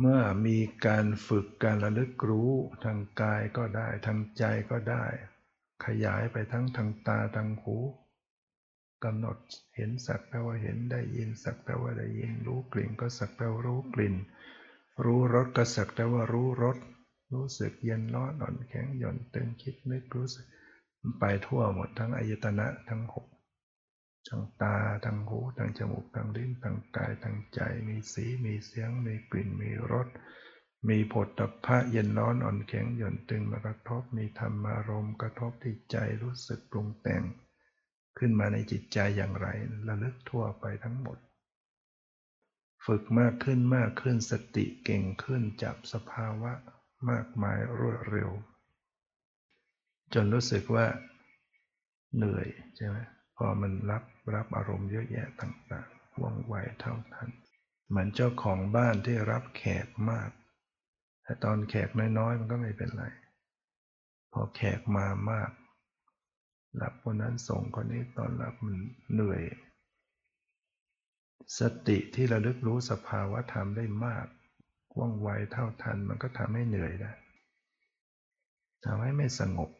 [0.00, 2.52] เมื่อมีการฝึกการระลึกรู้
[2.84, 5.04] ทางกายก็ได้ทางใจก็ได้
[5.84, 7.76] ขยายไปทั้งทางตาทางหู
[9.04, 9.36] กำหนด
[9.76, 14.14] เห็นสักแปลว่าเห็นได้ยินสักแปลว่าได้ยินรู้กลิ่นก็สักแปลว่ารู้กลิ่น
[15.04, 16.76] รู้รสก็สักแปลว่ารู้รส
[17.32, 20.46] รู้สึกเย็นร้อนอ่อนแข็งหย่อนตึงคิดนึกรู้สึก
[21.18, 23.26] ไปทั่วหมดทั้งอายตนะทั้งหก
[24.28, 30.08] ทางตาทางหูทางจมูกทางลิ้นทางกายทางใจมีสีมีเสียง มีกลิ่นมีรส
[30.88, 37.22] มีผลตภะเย็นร้อนอ่อนแข็งหย่อนตึงมากระทบมีธรรมารมกระทบที่ใจรู้สึกปรุงแต่ง
[38.18, 39.46] ขึ้นมาในจิตใจอย่างไร
[39.88, 41.18] ระลึกทั่วไปทั้งหมด
[42.92, 46.52] ฝึกมากขึ้นมากขึ้นสติเก่งขึ้นจับสภาวะ
[47.10, 48.30] มากมายรวดเร็ว
[50.14, 50.86] จนรู้สึกว่า
[52.16, 52.46] เหนื่อย
[52.76, 52.96] ใช่ไหม
[53.36, 54.02] พอมันรับ
[54.34, 57.28] รับอารมณ์เยอะแยะต่างๆว่องไวเท่าทัน
[57.88, 60.30] เหมือนเจ้าของบ้านที่รับแขกมาก
[61.22, 63.04] แต่ตอนแขกน้อยๆ มันก็ไม่เป็นไร
[64.32, 65.50] พอแขกมามาก
[66.82, 68.76] รับคนนั้นส่งคนนี้ตอนรับมัน
[69.12, 69.42] เหนื่อย
[71.58, 74.26] สติที่ระลึกรู้สภาวะธรรมได้มาก
[74.98, 77.12] ว่องไวเท่าทันมันก็ทำให้เหนื่อยได้
[78.84, 79.70] ทำให้ไม่สงบ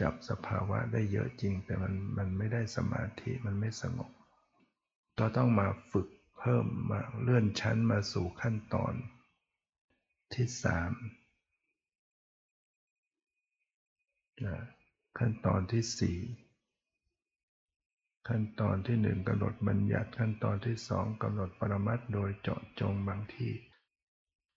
[0.00, 4.10] จับสภาวะได้เยอะจริง แต่มันมันไม่ได้สมาธิมันไม่สงบ
[5.18, 8.94] ก็ต้องมาฝึกเพิ่มมาเลื่อนชั้นมาสู่ขั้นตอน
[10.34, 10.92] ที่สาม
[15.18, 16.18] ขั้นตอนที่สี่
[18.28, 23.52] ขั้นตอนที่หนึ่งกำหนดบัญญัติขั้นตอนที่สองกำหนดปรมัตโดยเจาะจงบางที่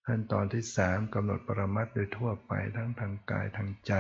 [0.08, 3.94] ขั้นตอนที่สามกำหนดปรมัตโดยทั่วไปทั้งทางกายทางใจ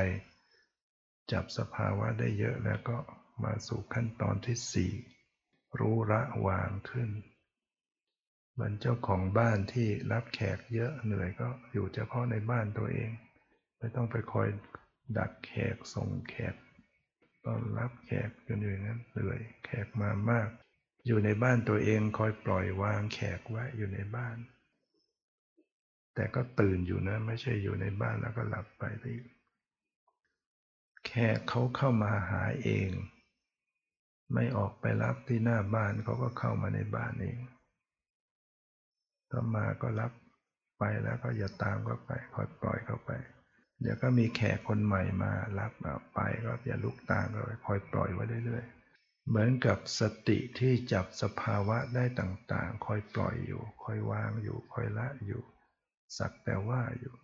[1.31, 2.97] จับสภาวะได้เยอะแล้วก็
[3.43, 4.91] มาสู่ขั้นตอนที่สี่
[5.79, 7.09] รู้ละวางขึ้น
[8.53, 13.11] เหมือนเจ้าของบ้านที่รับแขกเยอะเหนื่อยก็อยู่เฉพาะในบ้านตัวเอง
[13.77, 14.47] ไม่ต้องไปคอย
[15.17, 16.55] ดักแขกส่งแขก
[17.45, 20.49] ต้อนรับแขกกันอยู่นั้นเลยแขกมามาก
[21.05, 24.37] อยู่ในบ้านตัวเองคอยปล่อยวางแขกไว้อยู่ในบ้าน
[26.15, 29.17] แต่ก็ตื่นอยู่นะ ไม่ใช่อยู่ในบ้านแล้วก็หลับไปที่
[31.05, 32.91] แขกเขาเข้ามาหาเอง
[34.33, 37.39] ไม่ออกไปรับที่หน้าบ้านเขาก็เข้ามาในบ้านเอง
[39.29, 40.11] ถ้ามาก็รับ
[40.77, 43.11] ไปแล้วก็อย่าตามก็ไปคอยปล่อยเขาไป
[43.81, 45.71] เดี๋ยวก็มีแขกคนใหม่มารับ
[46.13, 55.43] ไปก็อย่าลุกตามก็คอยปล่อยไว้เรื่อยๆ เหมือนกับสติที่จับสภาวะได้ต่างๆ คอยปล่อยอยู่ คอยวางอยู่ คอยละอยู่
[56.17, 57.15] สักแต่ว่าอยู่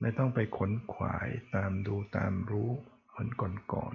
[0.00, 2.70] ไม่ต้องไปขนขวายตามดูตามรู้
[3.10, 3.30] เหมือน
[3.72, 3.94] ก่อน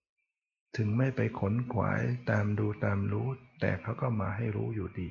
[0.00, 3.28] ๆ ถึงไม่ไปขนขวายตามดูตามรู้
[3.60, 5.08] แต่เขาก็มาให้รู้อยู่ดี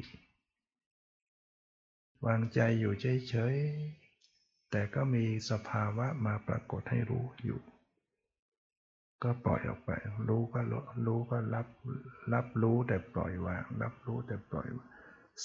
[2.26, 4.09] วางใจอยู่เฉยๆ
[4.72, 7.62] แต่ก็มีสภาวะมาปรากฏให้รู้อยู่
[9.24, 9.92] ก็ปล่อยออกไป
[10.30, 10.62] รู้ก็
[11.08, 11.68] รู้ก็รับ
[12.34, 14.68] รับรู้แต่ปล่อยวาง รับรู้แต่ปล่อย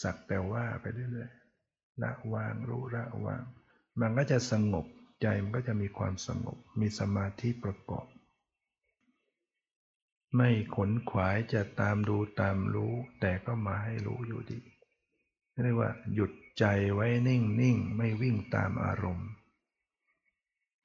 [0.02, 3.42] สักแต่ว่าไปเรื่อยๆละวางรู้ละวาง
[4.00, 4.86] มันก็จะสงบ
[5.22, 8.06] ใจมันก็จะมีความสงบ มีสมาธิประกอบ
[10.36, 14.60] ไม่ขนขวายจะตามดูตามรู้ แต่ก็มาให้รู้อยู่ดี
[15.62, 16.64] เรียกว่าหยุด ใจ
[16.94, 19.28] ไว้นิ่งนิ่งไม่วิ่งตามอารมณ์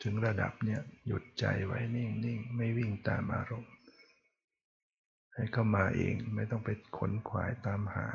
[0.04, 3.74] ถึงระดับเนี้ยหยุดใจไว้นิ่งนิ่งไม่วิ่งตามอารมณ์
[5.34, 8.08] ให้เข้ามาเองไม่ต้องไปขนขวายตามหา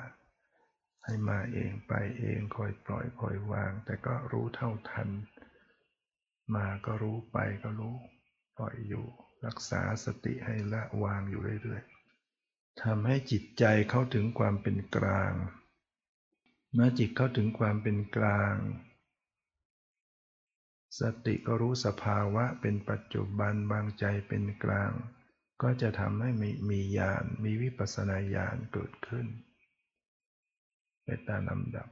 [1.04, 5.08] ให้มาเองไปเองคอยปล่อยคอยวาง แต่ก็รู้เท่าทัน
[6.54, 7.94] มาก็รู้ไปก็รู้
[8.56, 9.06] ปล่อยอยู่
[9.46, 15.32] รักษาสติให้ละวางอยู่เรื่อยๆทำให้จิตใจเข้าถึงความเป็นกลาง
[16.76, 18.56] เมื่อจิตเข้าถึงความเป็นกลาง
[21.00, 24.92] สติก็รู้สภาวะเป็นปัจจุบันบางใจเป็นกลาง
[25.62, 29.26] ก็จะทำให้มีมีญาณมีวิปัสสนาญาณเกิดขึ้น
[31.04, 31.88] ไปตามลำดับ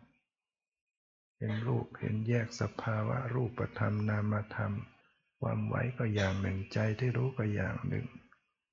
[1.39, 4.75] เห็นรูปเห็นแยกสภาวะรูปธรรมนามธรรม
[5.41, 8.07] ความไว้ก็อย่างหนึ่งใจที่รู้ก็อย่างหนึ่ง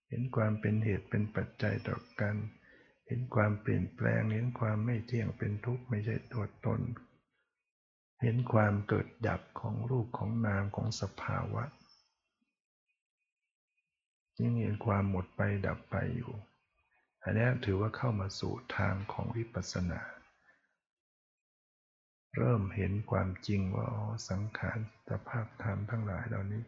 [0.10, 6.82] เห็นความเป็นเหตุเป็นปัจจัยต่อกันเเห็นความเปลี่ยนแปลง เห็นความไม่เที่ยงเป็นทุกข์ไม่ใช่ตัวตน
[8.22, 11.64] เห็นความเกิดดับของรูปของนามของสภาวะ
[14.42, 16.34] ยังเห็นความหมดไปดับไปอยู่
[17.24, 20.02] อันนี้ถือว่าเข้ามาสู่ทางของวิปัสสนา
[22.38, 26.64] เริ่มเห็นความจริงว่าอ๋อสังขารสภาพธรรมทั้งหลายเหล่านี้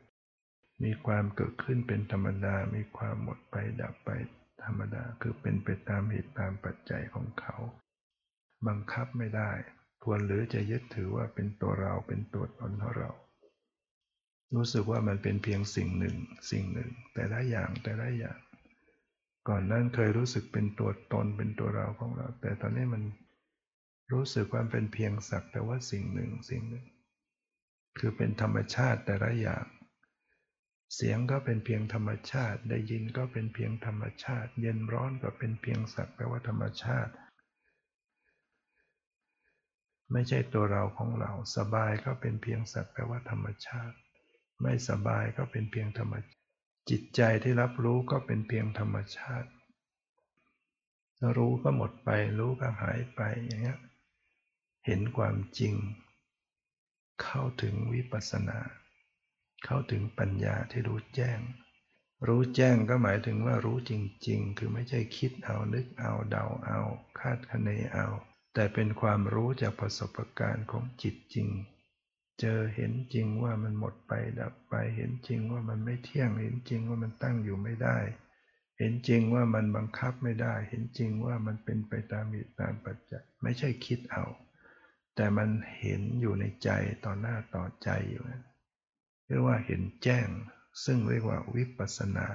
[0.84, 4.10] มีความเกิดขึ้นเป็นธรรมดา มีความหมดไปดับไป
[4.66, 7.56] ธรรมดาคือเป็นไปตามเหตุตามปัจจัยของเขา
[8.68, 9.52] บังคับไม่ได้
[10.04, 13.12] ควรหรือจะยึดถือว่าเป็นตัวเราเป็นตัวตนของเรา
[14.56, 16.16] รู้สึกว่ามันเป็นเพียงสิ่งหนึ่ง
[16.52, 18.40] สิ่งหนึ่ง แต่ละอย่างแต่ละอย่าง
[19.48, 23.04] ก่อนนั้นเคยรู้สึกเป็นตัวตนเป็นตัวเราของเรา แต่ตอนนี้มัน
[24.12, 26.86] รู้สึกว่าเป็นเพียงสักแต่ว่าสิ่งหนึ่งสิ่งหนึ่ง
[28.00, 29.66] คือเป็นธรรมชาติแต่ละอย่าง
[30.96, 37.14] เสียงก็เป็นเพียงธรรมชาติ ได้ยินก็เป็นเพียงธรรมชาติ เย็นร้อนก็เป็นเพียงสักแต่ว่าธรรมชาติ
[40.12, 43.98] ไม่ใช่ตัวเราของเรา สบายก็เป็นเพียงสักแต่ว่าธรรมชาติ
[44.62, 46.40] ไม่สบายก็เป็นเพียงธรรมชาติ
[46.90, 49.50] จิตใจที่รับรู้ก็เป็นเพียงธรรมชาติ
[51.38, 53.80] รู้ก็หมดไป รู้ก็หายไปอย่างเงี้ย
[54.86, 55.74] เห็นความจริง
[57.22, 58.60] เข้าถึงวิปัสสนา
[59.66, 61.40] เข้าถึงปัญญาที่รู้แจ้ง
[62.28, 63.94] รู้แจ้งก็หมายถึงว่ารู้จ
[64.28, 66.80] ริง ๆ คือไม่ใช่คิดเอานึกเอาเดาเอา
[67.20, 68.08] คาดคะเนเอา
[68.54, 71.50] แต่เป็นความรู้จากประสบการณ์ของจิตจริง
[72.40, 77.98] เจอเห็นจริงว่ามันหมดไปดับไป เห็นจริงว่ามันไม่เที่ยง เห็นจริงว่ามันตั้งอยู่ไม่ได้
[78.78, 84.26] เห็นจริงว่ามันบังคับไม่ได้ เห็นจริงว่ามันเป็นไปตามเหตุตามปัจจัย ไม่ใช่คิดเอา
[85.16, 86.70] แต่มันเห็นอยู่ในใจ
[87.06, 88.24] ต่อหน้าต่อใจอยู่
[89.32, 90.30] เรียกว่าเห็นแจ้ง
[90.86, 92.28] ซึ่งเรียกว่าวิปัสนา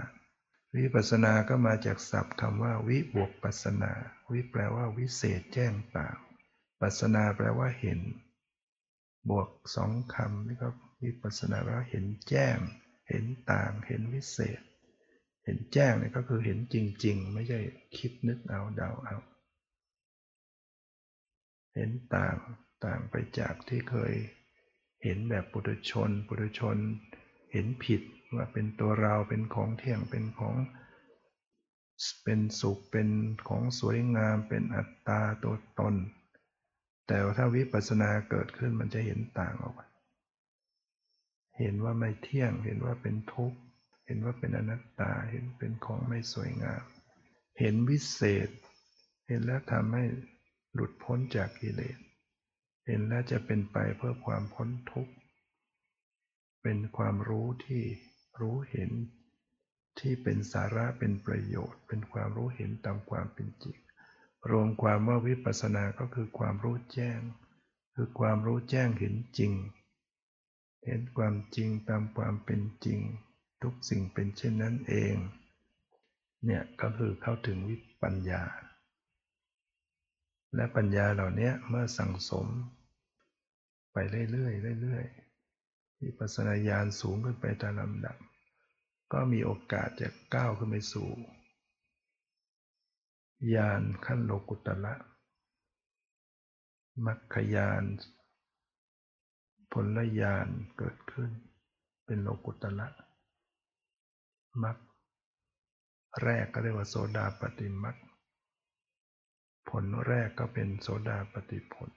[0.77, 3.93] วิปัสสนาก็มาจากศัพท์คำว่า วิบวกปัสนา
[4.33, 6.17] วิแปลว่าวิเศษแจ้งต่าง
[6.81, 8.01] ปัสนาแปลว่าเห็น
[9.31, 10.69] บวกสองคำนี่ก็
[11.05, 12.57] วิปัสนาแปลว่าเห็นแจ้ง
[13.09, 14.61] เห็นต่าง เห็นวิเศษ
[15.45, 17.59] เห็นแจ้งนี่ก็คือเห็นจริง ๆ ไม่ใช่
[17.99, 19.17] คิดนึกเอาเดาเอา
[21.75, 22.37] เห็นต่าง
[22.85, 24.15] ต่างไปจากที่เคย
[25.07, 26.77] เห็นแบบปุถุชน ปุถุชน
[27.53, 28.03] เห็นผิด
[28.35, 30.57] ว่าเป็นตัวเราเป็นของเที่ยงเป็นของ
[32.25, 33.09] เป็นสุขเป็น
[33.49, 35.95] ของสวยงามเป็นอัตตาตัวตน
[37.07, 39.87] แต่ถ้าวิปัสสนาเกิดขึ้นมันจะเห็นต่างออกมา
[41.59, 43.59] เห็นว่าไม่เที่ยงเห็นว่าเป็นทุกข์
[44.07, 46.85] เห็นว่าเป็นอนัตตาเห็นเป็นของไม่สวยงาม
[47.61, 48.49] เห็นวิเศษ
[49.27, 50.05] เห็นแล้วทำให้
[50.75, 51.99] หลุดพ้นจากกิเลส
[52.87, 55.15] เห็นแล้วจะเป็นไปเพื่อความพ้นทุกข์
[56.63, 57.83] เป็นความรู้ที่
[58.41, 58.91] รู้เห็น
[60.01, 63.79] ที่เป็นสาระเป็นประโยชน์ เป็นความรู้เห็นตามความเป็นจริง
[64.51, 67.21] รวมความว่าวิปัสสนาก็คือความรู้แจ้ง
[67.95, 69.53] คือความรู้แจ้งเห็นจริง
[70.85, 73.01] เห็นความจริงตามความเป็นจริง
[73.63, 75.17] ทุกสิ่งเป็นเช่นนั้นเอง
[76.45, 78.43] เนี่ยก็คือเข้าถึงวิปัญญา
[80.55, 82.47] และปัญญาเหล่านี้เมื่อสั่งสม
[83.99, 88.17] ไปเรื่อยๆเรื่อยๆวิปัสสนาญาณสูงขึ้นไปตามลำดับ
[89.13, 91.09] ก็มีโอกาสจะก้าวขึ้นไปสู่
[93.55, 94.95] ญาณขั้นโลกุตละ
[97.07, 97.85] มัคคยาน
[99.73, 101.31] ผลญาณเกิดขึ้น
[102.07, 102.89] เป็นโลกุตละ
[104.63, 104.79] มัค
[106.23, 107.97] แรกก็เรียกว่าโสดาปฏิมัค
[109.69, 111.93] ผลแรกก็เป็นโสดาปฏิผล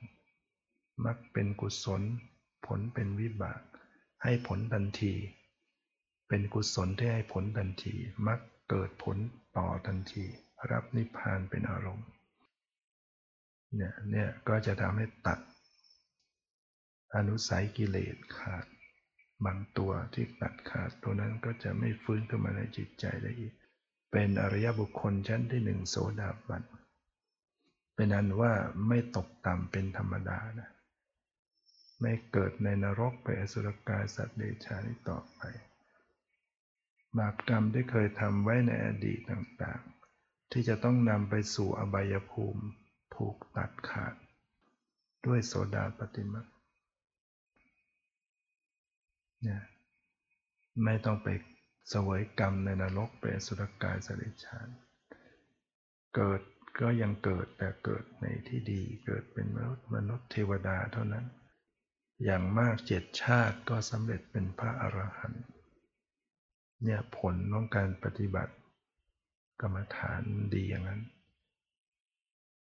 [1.06, 2.02] มักเป็นกุศล
[2.66, 3.62] ผลเป็นวิบาก
[4.24, 5.14] ให้ผลทันที
[6.28, 7.96] เป็นกุศลที่ให้ผลทันที
[8.28, 9.18] มักเกิดผล
[9.58, 10.26] ต่อทันที
[10.72, 12.10] รับนิพพานเป็นอารมณ์
[13.76, 15.40] เนี่ยเนี่ยก็จะทำให้ตัด
[17.16, 18.66] อนุสัยกิเลสขาด
[19.46, 23.54] บางตัวที่ตัดขาดตัวนั้นก็จะไม่ฟื้นขึ้นมาในจิตใจได้อีก
[24.12, 26.64] เป็นอริยบุคคลชั้นที่หนึ่งโสดาบัน
[27.96, 28.54] เป็นอันว่า
[28.88, 30.70] ไม่ตกต่ำเป็นธรรมดานะ
[32.02, 35.42] ไม่เกิดในนรกไปอสุรกายสัตว์เดชานี้ต่อไป
[37.18, 42.64] บาปกรรมที่เคยทำไว้ในอดีตต่างๆ ที่จะต้องนำไปสู่อบายภูมิ
[43.16, 44.14] ถูกตัดขาด
[45.26, 46.42] ด้วยโสดาปฏิมา
[49.42, 49.62] เนี่ย
[50.84, 51.28] ไม่ต้องไป
[51.94, 54.68] สวยกรรมในนรกเป็นสุรกายสริชาน
[56.16, 56.42] เกิด
[56.82, 61.26] ก็ยังเกิดแต่เกิดในที่ดีเกิดเป็นมนุษย์มนุษย์เทวดาเท่านั้น
[62.24, 65.46] อย่างมากเจ็ดชาติก็สำเร็จเป็นพระอรหันต์
[66.84, 68.54] เนี่ยผลของการปฏิบัติ
[69.62, 70.22] กรรมฐาน
[70.54, 71.02] ดีอย่างนั้น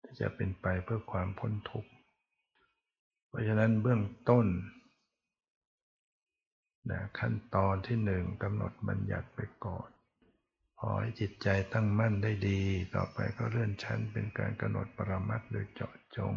[0.04, 1.92] ที่จะเป็นไปเพื่อความพ้นทุกข์
[3.28, 4.48] เพราะฉะนั้นเบื้องต้น
[6.90, 9.90] นะขั้นตอนที่หนึ่งกำหนดบัญญัติไปก่อน
[10.78, 12.62] พอให้จิตใจตั้งมั่นได้ดี
[12.96, 16.34] ต่อไปก็เลื่อนชั้นเป็นการกำหนดปรมัตโดยเจาะจง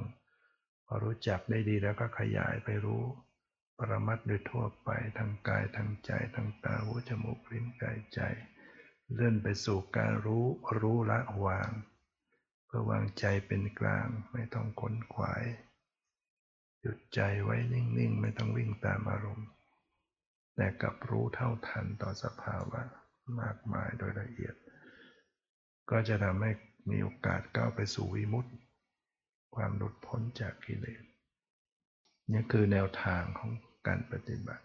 [0.86, 3.02] พอรู้จักได้ดีแล้วก็ขยายไปรู้
[3.78, 8.20] ปรมัตถ์โดยทั่วไปทางกายทางใจทางตาหูจมูกลิ้นกายใจ
[9.12, 10.46] เลื่อนไปสู่การรู้
[10.80, 11.70] รู้ละวาง
[12.66, 15.44] เพื่อวางใจเป็นกลางไม่ต้องขนขวาย
[16.80, 19.48] หยุดใจไว้นิ่งๆ ไม่ต้องวิ่งตามอารมณ์
[20.56, 22.82] แต่กลับรู้เท่าทันต่อสภาวะ
[23.40, 24.54] มากมายโดยละเอียด
[25.90, 26.50] ก็จะทำให้
[26.90, 28.50] มีโอกาสก้าวไปสู่วิมุตติ
[29.54, 31.02] ความหลุดพ้นจากกิเลส
[32.32, 33.50] นี่คือแนวทางของ
[33.86, 34.64] การปฏิบัติ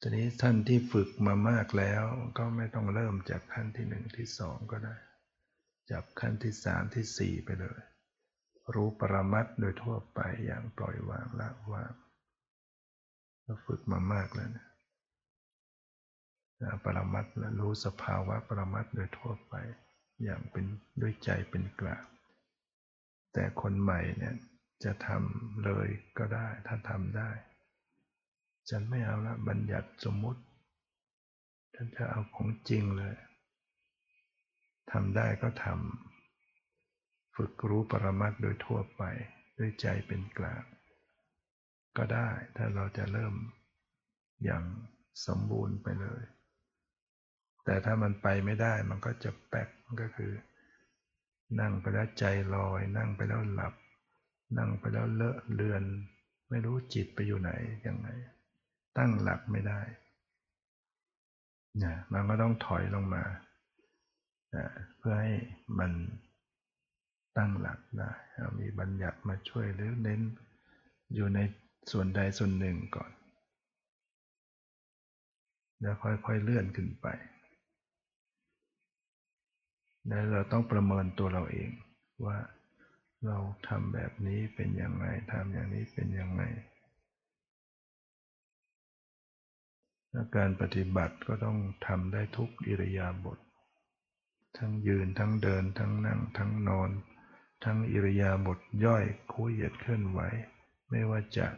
[0.00, 2.04] ทีนี้ท่านที่ฝึกมามากแล้ว
[2.38, 4.96] ก็ไม่ต้องเริ่มจากขั้นที่หนึ่งที่สองก็ได้
[5.90, 7.80] จับขั้นที่สามที่สี่ไปเลย
[8.74, 11.92] รู้ปรมัตโดยทั่วไปอย่างปล่อยวางละวาง
[13.42, 14.66] เราฝึกมามากแล้วนะ
[16.84, 19.54] ปรมัตและรู้สภาวะปรมัตโดยทั่วไป
[20.22, 20.64] อย่างเป็น
[21.00, 22.04] ด้วยใจเป็นกลาง
[23.32, 24.34] แต่คนใหม่เนี่ย
[24.84, 27.30] จะทำเลยก็ได้ ถ้าทำได้
[28.70, 30.42] ฉันไม่เอาละบัญญัติสมมุติ
[31.74, 33.16] ฉันจะเอาของจริงเลย
[34.92, 39.02] ทำได้ก็ทำฝึกรู้ปรมัตโดยทั่วไป
[39.58, 40.64] ด้วยใจเป็นกลาง
[41.96, 43.34] ก็ได้ถ้าเราจะเริ่ม
[44.44, 44.64] อย่าง
[45.26, 46.22] สมบูรณ์ไปเลย
[47.64, 49.68] แต่ถ้ามันไปไม่ได้มันก็จะแปก
[50.00, 50.32] ก็คือ
[51.60, 52.24] นั่งไปแล้วใจ
[52.54, 53.74] ลอย นั่งไปแล้วหลับ
[54.58, 55.82] นั่งไปแล้วเลอะเลือน
[56.48, 57.50] ไม่รู้จิตไปอยู่ไหน
[57.86, 58.08] ยังไง
[58.98, 59.80] ตั้งหลักไม่ได้
[61.82, 63.24] นะมันก็ต้องถอยลงมา
[64.54, 64.66] นะ
[64.98, 65.34] เพื่อให้
[65.78, 65.92] มัน
[67.36, 68.10] ตั้งหลักได้
[68.60, 70.20] มีบัญญัติมาช่วยหรือเน้น
[71.14, 71.38] อยู่ใน
[71.92, 73.10] ส่วนใดส่วนหนึ่งก่อน
[75.80, 77.06] แล้วค่อยๆเลื่อนขึ้นไป
[80.08, 81.70] และเราต้องประเมินตัวเราเอง
[82.26, 82.38] ว่า
[83.26, 83.38] เรา
[83.68, 86.42] ทำแบบนี้เป็นยังไงทำอย่างนี้เป็นยังไง
[90.36, 93.38] การปฏิบัติก็ต้องทำได้ทุกอิริยาบถ
[94.58, 96.90] ทั้งยืนทั้งเดิน ทั้งนั่ง ทั้งนอน
[97.64, 100.20] ทั้งอิริยาบถย่อยคู่เหยียดเคลื่อนไหว
[100.90, 101.48] ไม่ว่าจะ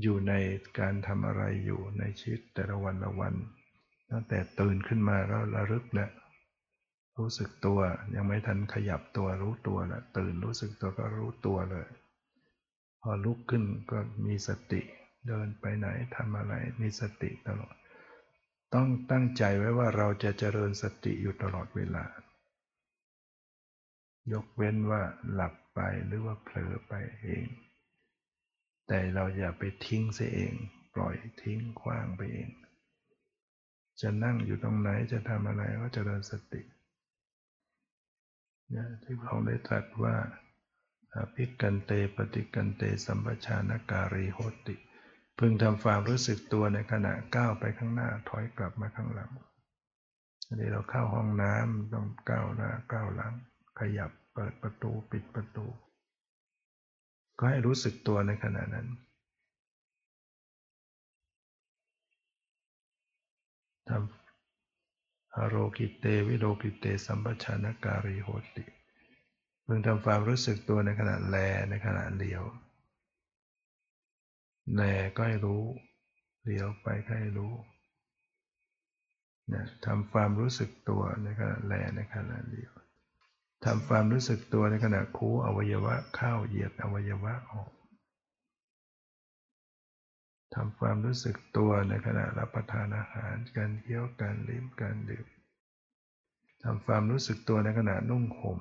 [0.00, 0.32] อยู่ใน
[0.78, 3.34] การทำอะไรอยู่ในชีวิตแต่ละวันละวัน
[4.10, 6.10] ตั้งแต่ตื่นขึ้นมาก็ระลึกแล้ว
[7.18, 7.80] รู้สึกตัว
[8.14, 11.88] ยังไม่ทันขยับตัวรู้ตัวแล้วตื่นรู้สึกตัวก็รู้ตัวเลย
[13.02, 14.80] พอลุกขึ้นก็มีสติ
[15.28, 15.86] เดินไปไหน
[16.16, 17.74] ทำอะไรมีสติตลอด
[18.74, 22.04] ต้องตั้งใจไว้ว่าเราจะเจริญสติอยู่ตลอดเวลา
[24.32, 25.02] ยกเว้นว่า
[25.32, 26.92] หลับไปหรือว่าเผลอไป
[27.22, 27.46] เอง
[28.88, 30.54] แต่เราอย่าไปทิ้งเสียเอง
[30.94, 32.50] ปล่อยทิ้งคว้างไปเอง
[34.00, 36.62] จะนั่งอยู่ตรงไหนจะทำอะไรก็เจริญสติ
[38.72, 40.16] นะที่พระองค์ได้ตรัสว่า
[41.14, 44.76] อภิกันเตปฏิกันเตสัมปชานการีโหติ
[45.38, 49.30] พึงทำความรู้สึกตัวในขณะก้าวไปข้างหน้าถอยกลับมาข้างหลัง
[50.46, 53.32] อันนี้เราเข้าห้องน้ำต้องก้าวหน้าก้าวหลัง
[53.78, 55.66] ขยับเปิดประตูปิดประตู
[57.38, 58.88] ก็ให้รู้สึกตัวในขณะนั้น
[63.88, 64.23] ทำ
[65.48, 68.64] โรกิเตวิโรกิเตสัมปชานการีโหติ
[69.64, 71.36] เพิ่งทำความรู้สึกตัวในขณะแล
[71.70, 72.42] ในขณะเดียว
[74.74, 74.82] แล
[75.16, 75.64] ก็ให้รู้
[76.44, 77.54] เลี้ยวไปก็ให้รู้
[79.52, 82.72] นะทำความรู้สึกตัวในขณะแลในขณะเดียว
[83.64, 87.73] ทำความรู้สึกตัวในขณะคูอวัยวะเข้าเหยียดอวัยวะออก
[90.54, 95.26] ทำความรู้สึกตัวในขณะรับประทานอาหาร การเคี้ยว การลิ้ม การดื่ม
[96.64, 98.58] ทำความรู้สึกตัวในขณะนุ่งห่ม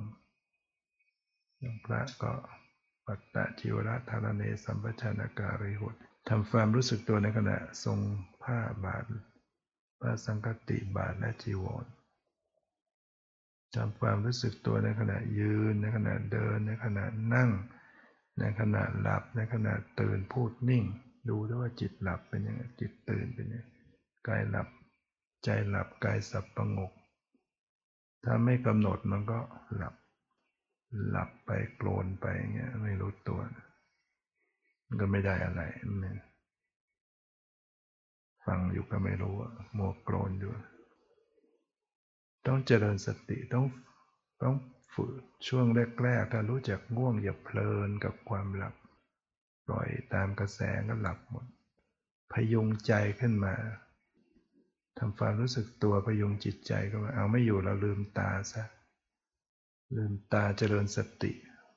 [1.59, 2.33] อย่างพระก็
[3.05, 5.95] ปัตตะจิวรธารเนสัมปชานาการิหุต
[6.29, 7.99] ทำความรู้สึกตัวในขณะทรง
[8.43, 9.05] ผ้าบาท
[9.99, 11.85] ผ้าสังกติบาทและจีวร
[13.75, 17.49] ทำความรู้สึกตัวในขณะยืน ในขณะเดิน ในขณะนั่ง
[18.39, 20.83] ในขณะหลับ ในขณะตื่นพูดนิ่ง
[21.29, 23.67] ดูด้วยว่าจิตหลับเป็นยังไงจิตตื่นเป็นยังไง
[24.27, 24.67] กายหลับ
[25.43, 26.91] ใจหลับกายสับประงก
[28.23, 29.39] ถ้าไม่กำหนดมันก็
[29.75, 29.95] หลับ
[31.09, 33.39] หลับไปโกรนไปเงี้ยไม่รู้ตัว
[34.87, 36.17] มันก็ไม่ได้อะไรมัน
[38.45, 39.35] ฟังอยู่ก็ไม่รู้
[39.77, 40.53] มัวโกรนอยู่
[42.47, 43.65] ต้องเจริญสติต้อง
[44.43, 44.55] ต้อง
[44.93, 45.13] ฝึก
[45.47, 45.65] ช่วง
[46.03, 48.73] แรกๆถ้ารู้จักง่วงอย่าเพลินกับความหลับ
[49.67, 50.59] ปล่อยตามกระแส
[50.89, 51.45] ก็หลับหมด
[52.33, 53.55] พยุงใจขึ้นมา
[54.97, 58.63] ทำความรู้สึกตัวพยุงจิตใจก็ว่าเอาไม่อยู่เราลืมตาซะ
[59.97, 61.31] ลืมตาเจริญสติ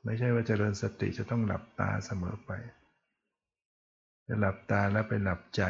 [0.05, 2.51] ไม่ใช่ว่าเจริญสติจะต้องหลับตาเสมอไป
[4.27, 5.63] จะหลับตาแล้วไปหลับใจ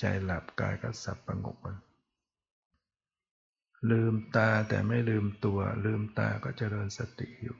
[0.00, 1.76] ใจหลับกายก็สับประงกมัน
[3.90, 7.58] ลืมตาแต่ไม่ลืมตัว ลืมตาก็เจริญสติอยู่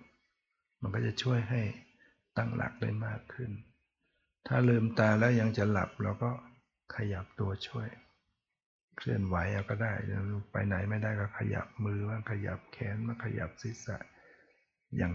[0.81, 1.63] มันก็จะช่วยให้
[2.37, 3.51] ตั้งหลักได้มากขึ้น
[4.47, 6.31] ถ้าลืมตาแล้วยังจะหลับเราก็
[6.97, 7.89] ขยับตัวช่วย
[8.97, 9.37] เคลื่อนไหว
[9.69, 9.93] ก็ได้
[10.53, 13.97] ไปไหนไม่ได้ก็ขยับมือว่าขยับแขนมาขยับศีรษะ
[14.97, 15.13] อย่าง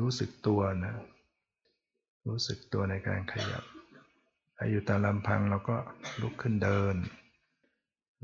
[0.00, 0.94] รู้สึกตัวนะ
[2.28, 3.64] รู้สึกตัวในการขยับ
[4.56, 5.76] ถ้าอยู่ตามลำพังเราก็
[6.20, 6.96] ลุกขึ้นเดิน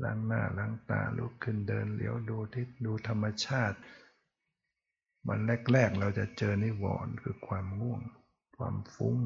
[0.03, 3.77] ล้างหน้าล้างตาลุกขึ้นเดินเลี้ยวดูทิศดูธรรมชาติ
[5.27, 5.39] วัน
[5.71, 8.01] แรก ๆ เราจะเจอนิวรณ์คือความง่วง
[8.57, 9.17] ความฟุ้ง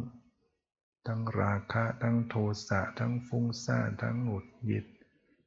[1.08, 2.36] ทั้งราคะทั้งโท
[2.68, 4.86] สะทั้งฟุ้งซ่านทั้งหงุดหงิด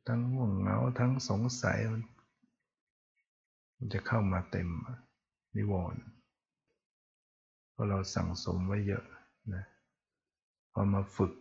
[0.07, 4.69] ทั้งง่วงเหงาทั้งสงสัยมันจะเข้ามาเต็ม
[5.57, 6.03] นิวรณ์
[7.71, 9.05] เพราะเราสั่งสมไว้เยอะ
[9.55, 9.65] นะ
[10.73, 11.33] พอมาฝึก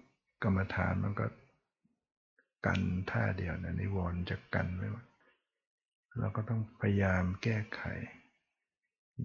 [0.44, 1.28] กรรมฐานมันก็
[2.66, 5.06] กันท่าเดียวนะนิวรณ์จะกันไว้หมด
[6.20, 7.82] เราก็ต้องพยายามแก้ไข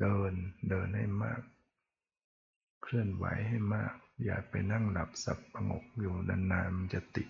[0.00, 0.32] เดิน
[0.70, 1.40] เดินให้มาก
[2.82, 7.28] เคลื่อนไหวให้มาก อย่าไปนั่งหลับสับประงกอยู่นานๆมันจะติด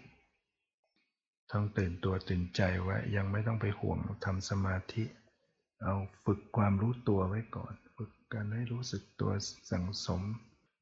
[1.52, 5.04] ต้องตื่นตัวตื่นใจไว้ยังไม่ต้องไปห่วงทำสมาธิ
[5.82, 9.32] เอาฝึกความรู้ตัวไว้ก่อน ฝึกการให้รู้สึกตัว
[9.70, 10.22] สังสม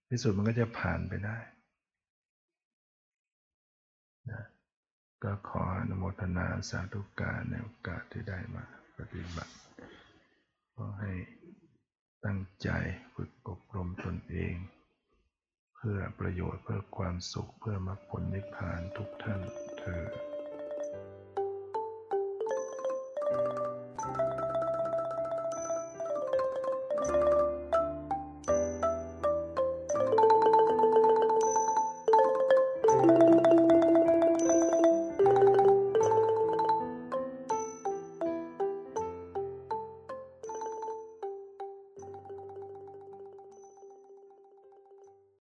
[0.08, 1.38] ที่สุดมันก็จะผ่านไปได้
[4.30, 4.42] นะ
[5.22, 8.64] ก็ขออนุโมทนาสาธุการในโอกาสที่ได้มา
[8.98, 9.54] ปฏิบัติ
[10.74, 11.12] ขอให้
[12.24, 12.68] ตั้งใจ
[13.14, 14.54] ฝึกอบรมตนเอง
[15.88, 19.40] พื่อประโยชน์เพื่อความสุขเพื่อมรรคผลนิพพานทุกท่าน
[19.78, 20.02] เธอ